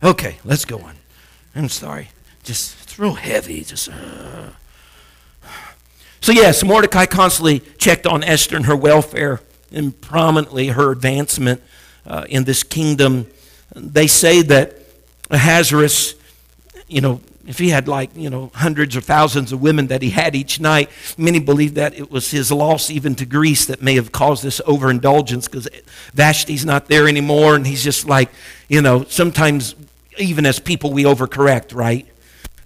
[0.00, 0.94] Okay, let's go on.
[1.56, 2.10] I'm sorry.
[2.44, 3.64] Just, it's real heavy.
[3.64, 3.88] Just.
[3.88, 4.50] Uh.
[6.20, 9.40] So, yes, Mordecai constantly checked on Esther and her welfare
[9.72, 11.60] and prominently her advancement
[12.06, 13.26] uh, in this kingdom.
[13.74, 14.76] They say that
[15.30, 16.14] Ahasuerus,
[16.88, 20.10] you know, if he had like, you know, hundreds or thousands of women that he
[20.10, 23.94] had each night, many believe that it was his loss even to Greece that may
[23.94, 25.66] have caused this overindulgence because
[26.14, 27.54] Vashti's not there anymore.
[27.56, 28.30] And he's just like,
[28.68, 29.74] you know, sometimes
[30.18, 32.06] even as people we overcorrect, right?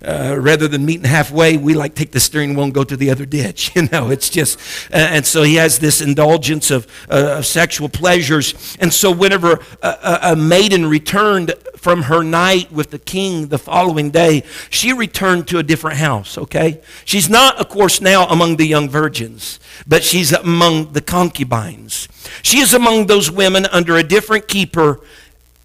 [0.04, 3.10] Uh, rather than meeting halfway, we like take the steering wheel and go to the
[3.10, 3.70] other ditch.
[3.82, 4.58] You know, it's just,
[4.92, 8.76] uh, and so he has this indulgence of, uh, of sexual pleasures.
[8.78, 14.10] And so whenever a, a, maiden returned from her night with the king the following
[14.10, 16.80] day, she returned to a different house, okay?
[17.06, 22.08] She's not, of course, now among the young virgins, but she's among the concubines.
[22.42, 25.00] She is among those women under a different keeper.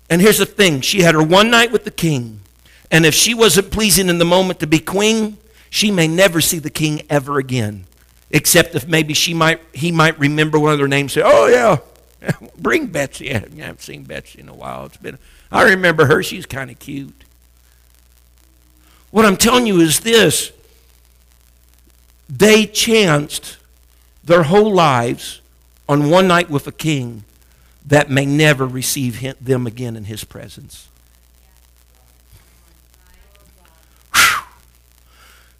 [0.09, 2.39] And here's the thing she had her one night with the king.
[2.89, 5.37] And if she wasn't pleasing in the moment to be queen,
[5.69, 7.85] she may never see the king ever again.
[8.29, 11.13] Except if maybe she might, he might remember one of their names.
[11.13, 11.77] Say, "Oh yeah,
[12.57, 14.85] bring Betsy." I haven't seen Betsy in a while.
[14.85, 15.17] It's been.
[15.51, 16.21] I remember her.
[16.21, 17.23] She's kind of cute.
[19.11, 20.51] What I'm telling you is this:
[22.29, 23.57] they chanced
[24.23, 25.41] their whole lives
[25.87, 27.23] on one night with a king
[27.85, 30.89] that may never receive him, them again in his presence.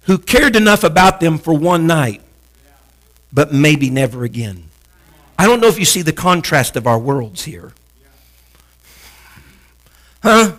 [0.07, 2.21] Who cared enough about them for one night,
[3.31, 4.63] but maybe never again.
[5.37, 7.73] I don't know if you see the contrast of our worlds here.
[10.23, 10.53] Huh?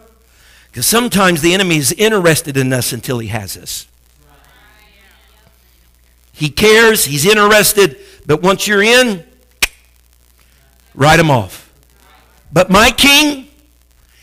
[0.67, 3.89] Because sometimes the enemy is interested in us until he has us.
[6.33, 7.97] He cares, he's interested,
[8.27, 9.25] but once you're in,
[10.95, 11.73] write him off.
[12.53, 13.49] But my king,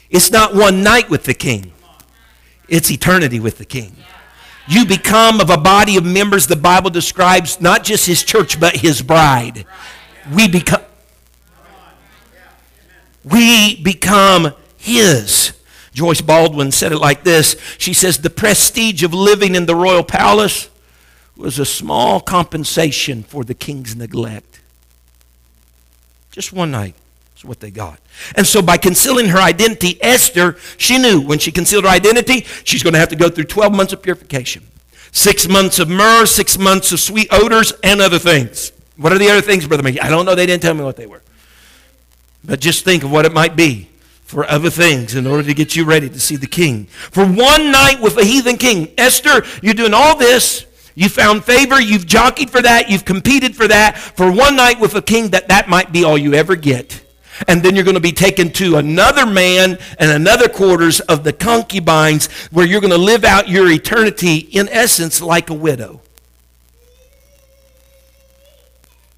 [0.10, 1.74] it's not one night with the king,
[2.70, 3.96] it's eternity with the king
[4.68, 8.78] you become of a body of members the Bible describes not just his church but
[8.78, 9.66] his bride.
[10.34, 10.82] We become
[13.24, 15.54] we become his.
[15.94, 17.56] Joyce Baldwin said it like this.
[17.78, 20.70] She says the prestige of living in the royal palace
[21.36, 24.62] was a small compensation for the king's neglect.
[26.32, 26.96] Just one night
[27.46, 28.00] what they got.
[28.36, 32.84] And so by concealing her identity, Esther, she knew when she concealed her identity, she's
[32.84, 34.64] going to have to go through 12 months of purification.
[35.12, 38.72] Six months of myrrh, six months of sweet odors, and other things.
[38.98, 40.02] What are the other things, Brother Mickey?
[40.02, 40.36] I don't know.
[40.36, 41.22] They didn't tell me what they were.
[42.44, 43.90] But just think of what it might be
[44.24, 46.86] for other things in order to get you ready to see the king.
[46.86, 48.94] For one night with a heathen king.
[48.98, 50.66] Esther, you're doing all this.
[50.96, 51.80] You found favor.
[51.80, 52.90] You've jockeyed for that.
[52.90, 53.98] You've competed for that.
[53.98, 57.05] For one night with a king, that that might be all you ever get.
[57.48, 61.34] And then you're going to be taken to another man and another quarters of the
[61.34, 66.02] concubines where you're going to live out your eternity, in essence, like a widow.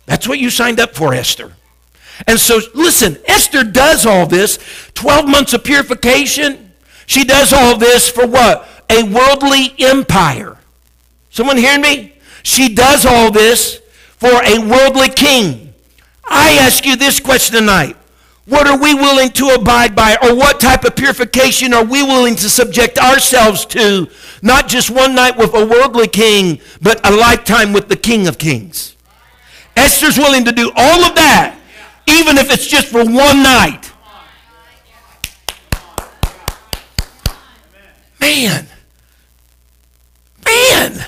[0.06, 1.54] That's what you signed up for, Esther.
[2.26, 4.58] And so, listen, Esther does all this
[4.96, 6.72] 12 months of purification.
[7.06, 8.68] She does all this for what?
[8.90, 10.58] A worldly empire.
[11.30, 12.14] Someone hearing me?
[12.42, 13.82] She does all this
[14.18, 15.74] for a worldly king.
[16.26, 17.96] I ask you this question tonight.
[18.48, 20.16] What are we willing to abide by?
[20.24, 24.08] Or what type of purification are we willing to subject ourselves to?
[24.42, 28.38] Not just one night with a worldly king, but a lifetime with the King of
[28.38, 28.96] Kings.
[29.76, 31.60] Esther's willing to do all of that,
[32.08, 33.92] even if it's just for one night.
[38.22, 38.66] Man.
[40.46, 41.06] Man.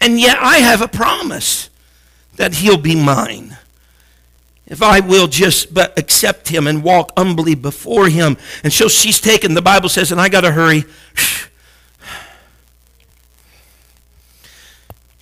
[0.00, 1.70] And yet I have a promise
[2.34, 3.56] that he'll be mine
[4.70, 8.38] if I will just but accept him and walk humbly before him.
[8.62, 10.84] And so she's taken, the Bible says, and I got to hurry.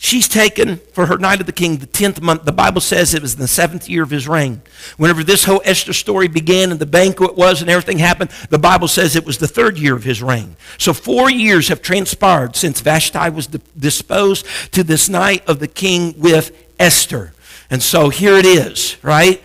[0.01, 2.45] She's taken for her night of the king the 10th month.
[2.45, 4.63] The Bible says it was in the seventh year of his reign.
[4.97, 8.87] Whenever this whole Esther story began and the banquet was and everything happened, the Bible
[8.87, 10.57] says it was the third year of his reign.
[10.79, 16.15] So four years have transpired since Vashti was disposed to this night of the king
[16.17, 17.33] with Esther.
[17.71, 19.43] And so here it is, right?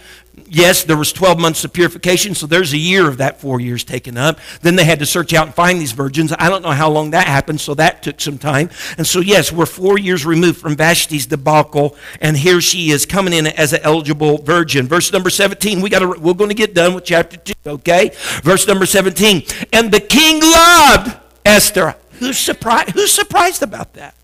[0.47, 3.83] Yes, there was 12 months of purification, so there's a year of that four years
[3.83, 4.39] taken up.
[4.61, 6.33] Then they had to search out and find these virgins.
[6.37, 8.69] I don't know how long that happened, so that took some time.
[8.97, 13.33] And so, yes, we're four years removed from Vashti's debacle, and here she is coming
[13.33, 14.87] in as an eligible virgin.
[14.87, 18.11] Verse number 17, we gotta, we're going to get done with chapter 2, okay?
[18.43, 21.95] Verse number 17, and the king loved Esther.
[22.19, 24.15] Who's surprised, who's surprised about that?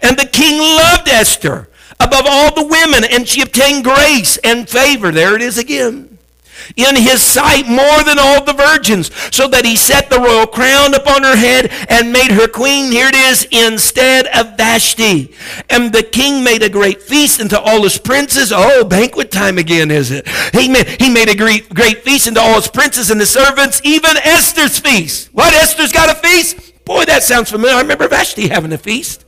[0.00, 1.68] And the king loved Esther
[2.02, 5.10] above all the women, and she obtained grace and favor.
[5.10, 6.12] There it is again.
[6.76, 10.94] In his sight more than all the virgins, so that he set the royal crown
[10.94, 12.92] upon her head and made her queen.
[12.92, 15.34] Here it is, instead of Vashti.
[15.68, 18.52] And the king made a great feast unto all his princes.
[18.54, 20.28] Oh, banquet time again, is it?
[20.52, 23.80] He made, he made a great, great feast unto all his princes and the servants,
[23.84, 25.30] even Esther's feast.
[25.32, 25.52] What?
[25.54, 26.84] Esther's got a feast?
[26.84, 27.76] Boy, that sounds familiar.
[27.76, 29.24] I remember Vashti having a feast.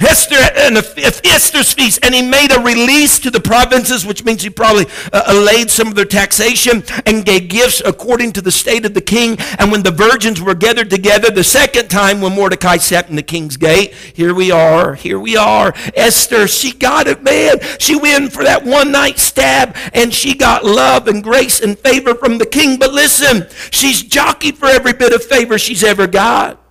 [0.00, 4.50] Esther and Esther's feast, and he made a release to the provinces, which means he
[4.50, 8.94] probably uh, allayed some of their taxation and gave gifts according to the state of
[8.94, 9.36] the king.
[9.58, 13.22] And when the virgins were gathered together the second time, when Mordecai sat in the
[13.22, 15.72] king's gate, here we are, here we are.
[15.94, 17.60] Esther, she got it, man.
[17.78, 22.14] She went for that one night stab, and she got love and grace and favor
[22.14, 22.78] from the king.
[22.78, 26.63] But listen, she's jockeyed for every bit of favor she's ever got.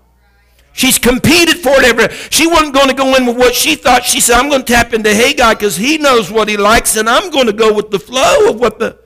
[0.74, 2.12] She's competed for it ever.
[2.32, 4.04] She wasn't going to go in with what she thought.
[4.04, 7.08] She said, I'm going to tap into Hegai because he knows what he likes, and
[7.08, 8.98] I'm going to go with the flow of what the.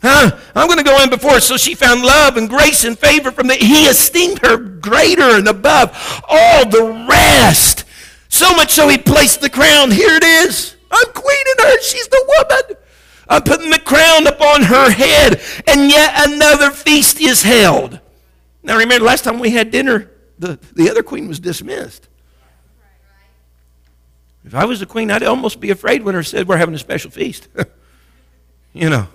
[0.00, 0.36] Huh?
[0.54, 1.40] I'm going to go in before.
[1.40, 3.54] So she found love and grace and favor from the.
[3.54, 5.90] He esteemed her greater and above
[6.28, 7.84] all the rest.
[8.28, 9.90] So much so he placed the crown.
[9.90, 10.76] Here it is.
[10.90, 11.80] I'm queening her.
[11.82, 12.76] She's the woman.
[13.28, 15.40] I'm putting the crown upon her head.
[15.66, 18.00] And yet another feast is held.
[18.62, 22.08] Now remember, last time we had dinner, the, the other queen was dismissed.
[24.44, 26.78] If I was the queen, I'd almost be afraid when her said we're having a
[26.78, 27.48] special feast.
[28.72, 29.08] you know.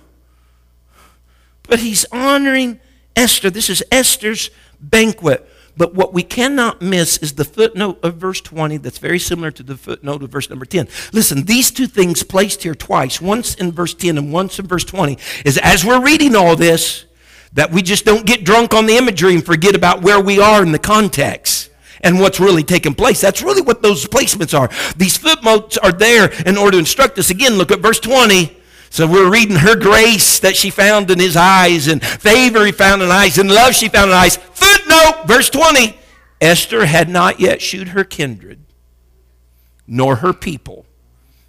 [1.64, 2.80] But he's honoring
[3.14, 3.50] Esther.
[3.50, 5.46] This is Esther's banquet.
[5.76, 9.62] But what we cannot miss is the footnote of verse 20 that's very similar to
[9.62, 10.88] the footnote of verse number 10.
[11.12, 14.84] Listen, these two things placed here twice, once in verse 10 and once in verse
[14.84, 17.04] 20, is as we're reading all this,
[17.52, 20.62] that we just don't get drunk on the imagery and forget about where we are
[20.62, 21.70] in the context
[22.02, 23.20] and what's really taking place.
[23.20, 24.70] That's really what those placements are.
[24.96, 27.30] These footnotes are there in order to instruct us.
[27.30, 28.56] Again, look at verse 20.
[28.90, 33.02] So we're reading her grace that she found in his eyes, and favor he found
[33.02, 34.36] in eyes, and love she found in eyes.
[34.36, 35.94] Footnote, verse 20.
[36.40, 38.64] Esther had not yet shewed her kindred,
[39.86, 40.86] nor her people,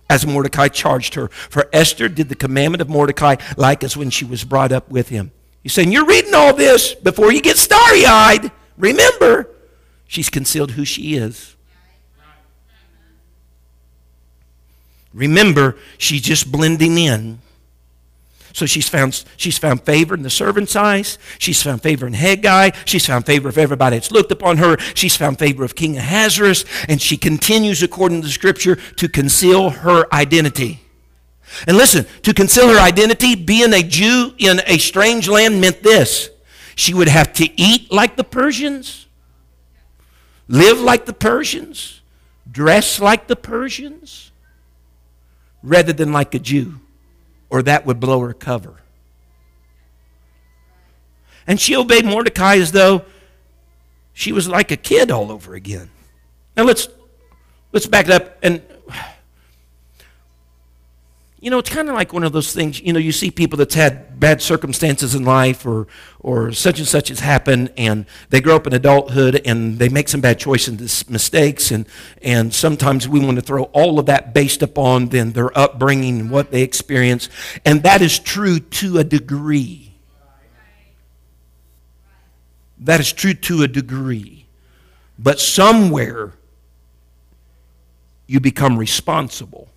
[0.10, 1.30] as Mordecai charged her.
[1.30, 5.08] For Esther did the commandment of Mordecai like as when she was brought up with
[5.08, 5.32] him.
[5.64, 8.52] He's saying, You're reading all this before you get starry eyed.
[8.78, 9.50] Remember,
[10.08, 11.56] she's concealed who she is.
[15.14, 17.40] Remember, she's just blending in.
[18.54, 21.18] So she's found, she's found favor in the servant's eyes.
[21.38, 22.76] She's found favor in Hegai.
[22.86, 24.78] She's found favor of everybody that's looked upon her.
[24.96, 26.66] She's found favor of King Ahasuerus.
[26.88, 30.82] And she continues, according to the scripture, to conceal her identity.
[31.68, 36.30] And listen, to conceal her identity, being a Jew in a strange land meant this.
[36.76, 39.08] She would have to eat like the Persians,
[40.48, 42.02] live like the Persians,
[42.50, 44.32] dress like the Persians,
[45.62, 46.80] rather than like a Jew
[47.50, 48.76] or that would blow her cover.
[51.48, 53.04] And she obeyed Mordecai as though
[54.14, 55.90] she was like a kid all over again.
[56.56, 56.88] Now let's
[57.72, 58.62] let's back it up and
[61.42, 63.58] you know, it's kind of like one of those things, you know, you see people
[63.58, 65.88] that's had bad circumstances in life or,
[66.20, 70.10] or such and such has happened and they grow up in adulthood and they make
[70.10, 71.88] some bad choices and mistakes and,
[72.22, 76.30] and sometimes we want to throw all of that based upon then their upbringing and
[76.30, 77.30] what they experience.
[77.66, 79.94] And that is true to a degree.
[82.80, 84.46] That is true to a degree.
[85.18, 86.34] But somewhere
[88.28, 89.70] you become responsible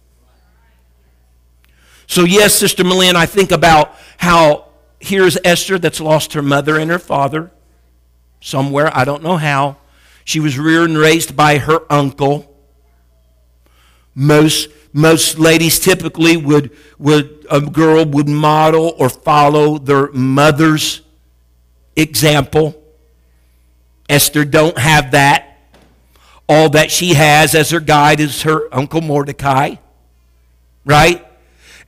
[2.06, 4.66] so, yes, Sister Malin, I think about how
[5.00, 7.50] here's Esther that's lost her mother and her father
[8.42, 9.76] somewhere, I don't know how.
[10.24, 12.48] She was reared and raised by her uncle.
[14.14, 21.00] Most, most ladies typically would, would, a girl would model or follow their mother's
[21.96, 22.80] example.
[24.08, 25.48] Esther don't have that.
[26.48, 29.76] All that she has as her guide is her uncle Mordecai,
[30.84, 31.26] right?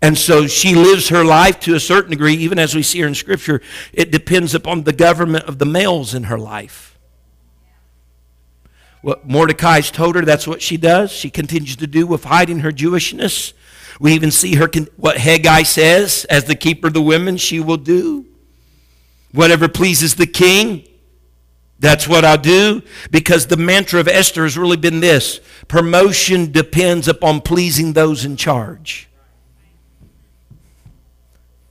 [0.05, 3.07] And so she lives her life to a certain degree, even as we see her
[3.07, 3.63] in Scripture.
[3.91, 6.99] It depends upon the government of the males in her life.
[9.01, 11.11] What Mordecai's told her, that's what she does.
[11.11, 13.55] She continues to do with hiding her Jewishness.
[13.99, 17.79] We even see her, what Hegai says, as the keeper of the women, she will
[17.79, 18.27] do.
[19.33, 20.87] Whatever pleases the king,
[21.79, 22.83] that's what I'll do.
[23.11, 28.37] Because the mantra of Esther has really been this promotion depends upon pleasing those in
[28.37, 29.09] charge.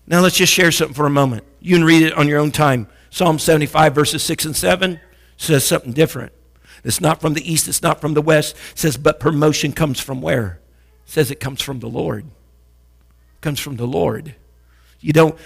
[0.06, 1.44] Now let's just share something for a moment.
[1.60, 2.88] You can read it on your own time.
[3.10, 5.00] Psalm 75, verses 6 and 7
[5.38, 6.34] says something different.
[6.84, 8.56] It's not from the east, it's not from the west.
[8.74, 10.60] It says, but promotion comes from where?
[11.06, 12.26] It says it comes from the Lord.
[12.26, 14.36] It comes from the Lord.
[15.00, 15.38] You don't,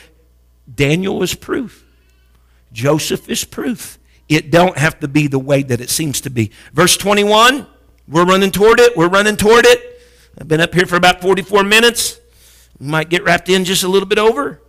[0.74, 1.86] Daniel is proof.
[2.72, 4.00] Joseph is proof.
[4.28, 6.52] It don't have to be the way that it seems to be.
[6.74, 7.68] Verse 21,
[8.08, 8.98] we're running toward it.
[8.98, 10.02] We're running toward it.
[10.40, 12.20] I've been up here for about 44 minutes.
[12.80, 14.62] We might get wrapped in just a little bit over.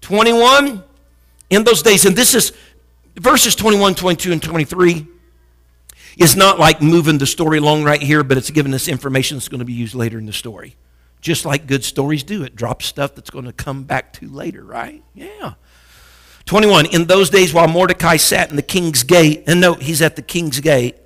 [0.00, 0.82] 21,
[1.50, 2.52] in those days, and this is
[3.16, 5.06] verses 21, 22, and 23
[6.18, 9.48] is not like moving the story along right here, but it's giving us information that's
[9.48, 10.76] going to be used later in the story.
[11.20, 14.64] Just like good stories do, it drops stuff that's going to come back to later,
[14.64, 15.02] right?
[15.14, 15.54] Yeah.
[16.46, 16.86] 21.
[16.86, 20.22] In those days, while Mordecai sat in the king's gate, and note, he's at the
[20.22, 20.96] king's gate,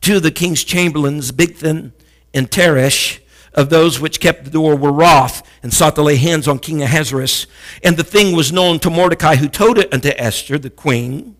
[0.00, 1.92] two of the king's chamberlains, Bigthan
[2.32, 3.20] and Teresh,
[3.54, 6.82] of those which kept the door were wroth and sought to lay hands on King
[6.82, 7.46] Ahasuerus.
[7.82, 11.36] And the thing was known to Mordecai, who told it unto Esther, the queen.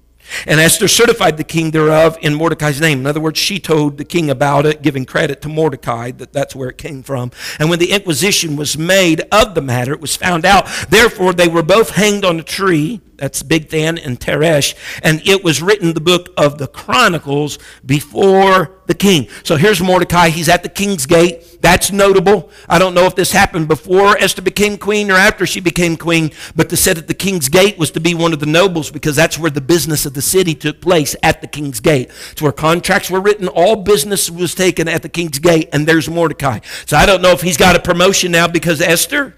[0.47, 3.01] And Esther certified the king thereof in Mordecai's name.
[3.01, 6.55] In other words, she told the king about it, giving credit to Mordecai that that's
[6.55, 7.33] where it came from.
[7.59, 10.67] And when the inquisition was made of the matter, it was found out.
[10.89, 14.75] Therefore, they were both hanged on a tree that's Big Bigthan and Teresh.
[15.03, 19.29] And it was written the book of the Chronicles before the king.
[19.45, 20.31] So here's Mordecai.
[20.31, 21.59] He's at the king's gate.
[21.61, 22.51] That's notable.
[22.69, 26.33] I don't know if this happened before Esther became queen or after she became queen,
[26.57, 29.15] but to sit at the king's gate was to be one of the nobles because
[29.15, 32.11] that's where the business of the city took place at the king's gate.
[32.33, 33.47] It's where contracts were written.
[33.49, 36.61] All business was taken at the king's gate, and there's Mordecai.
[36.87, 39.37] So I don't know if he's got a promotion now because Esther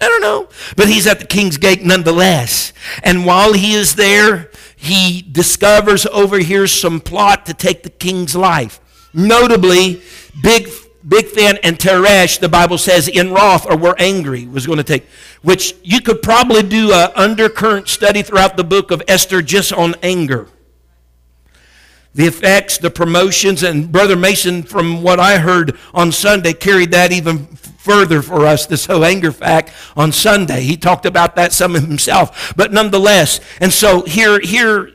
[0.00, 0.48] I don't know.
[0.76, 2.72] But he's at the king's gate nonetheless.
[3.02, 8.80] And while he is there, he discovers, overhears some plot to take the king's life.
[9.12, 10.02] Notably,
[10.42, 10.68] Big
[11.06, 15.06] Bigthan and Teresh, the Bible says, in wrath or were angry, was going to take,
[15.42, 19.94] which you could probably do an undercurrent study throughout the book of Esther just on
[20.02, 20.48] anger.
[22.14, 27.12] The effects, the promotions, and Brother Mason, from what I heard on Sunday, carried that
[27.12, 27.46] even
[27.88, 30.60] further for us this whole anger fact on Sunday.
[30.60, 33.40] He talked about that some himself, but nonetheless.
[33.62, 34.92] And so here, here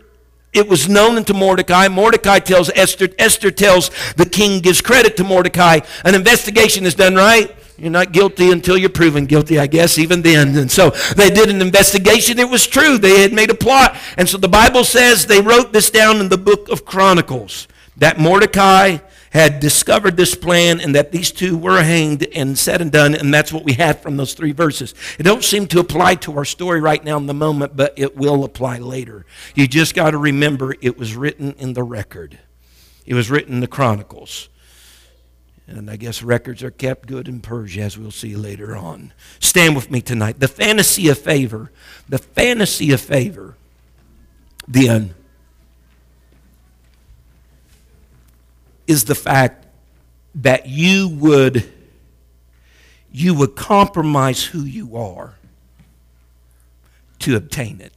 [0.53, 1.87] it was known unto Mordecai.
[1.87, 3.09] Mordecai tells Esther.
[3.17, 5.79] Esther tells the king, gives credit to Mordecai.
[6.05, 7.55] An investigation is done, right?
[7.79, 10.55] You're not guilty until you're proven guilty, I guess, even then.
[10.55, 12.37] And so they did an investigation.
[12.37, 12.99] It was true.
[12.99, 13.97] They had made a plot.
[14.17, 17.67] And so the Bible says they wrote this down in the book of Chronicles
[17.97, 18.99] that Mordecai
[19.33, 23.33] had discovered this plan and that these two were hanged and said and done, and
[23.33, 24.93] that's what we had from those three verses.
[25.17, 28.15] It don't seem to apply to our story right now in the moment, but it
[28.15, 29.25] will apply later.
[29.55, 32.37] You just got to remember it was written in the record.
[33.07, 34.49] It was written in the Chronicles.
[35.65, 39.13] And I guess records are kept good in Persia, as we'll see later on.
[39.39, 40.39] Stand with me tonight.
[40.41, 41.71] The fantasy of favor.
[42.07, 43.55] The fantasy of favor.
[44.67, 45.15] Then
[48.87, 49.65] is the fact
[50.35, 51.71] that you would
[53.11, 55.35] you would compromise who you are
[57.19, 57.93] to obtain it.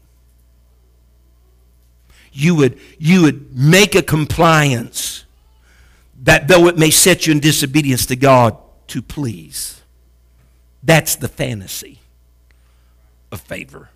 [2.33, 5.25] You would you would make a compliance
[6.23, 8.57] that though it may set you in disobedience to God
[8.89, 9.81] to please.
[10.83, 12.01] That's the fantasy
[13.33, 13.91] of favor.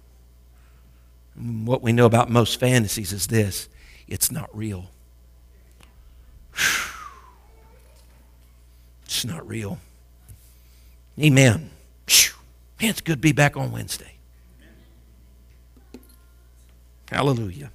[1.37, 3.69] what we know about most fantasies is this
[4.09, 4.91] it's not real.
[9.05, 9.79] It's not real.
[11.19, 11.71] Amen.
[12.81, 14.15] Man, it's good to be back on Wednesday.
[17.11, 17.71] Hallelujah.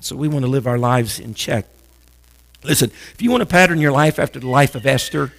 [0.00, 1.66] So we want to live our lives in check.
[2.64, 5.32] Listen, if you want to pattern your life after the life of Esther,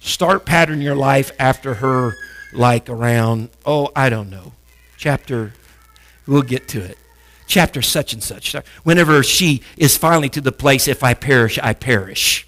[0.00, 2.14] start pattern your life after her,
[2.52, 4.52] like around, oh, I don't know,
[4.98, 5.54] chapter,
[6.26, 6.98] we'll get to it.
[7.46, 8.54] Chapter such and such.
[8.84, 12.46] Whenever she is finally to the place, if I perish, I perish.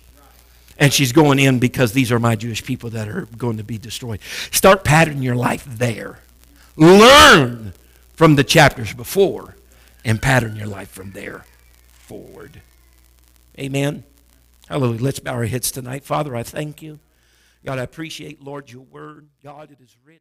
[0.78, 3.78] And she's going in because these are my Jewish people that are going to be
[3.78, 4.20] destroyed.
[4.50, 6.20] Start patterning your life there.
[6.76, 7.72] Learn
[8.14, 9.56] from the chapters before
[10.04, 11.44] and pattern your life from there
[11.90, 12.62] forward.
[13.58, 14.04] Amen.
[14.68, 15.02] Hallelujah.
[15.02, 16.04] Let's bow our heads tonight.
[16.04, 16.98] Father, I thank you.
[17.64, 19.28] God, I appreciate, Lord, your word.
[19.42, 20.20] God, it is rich.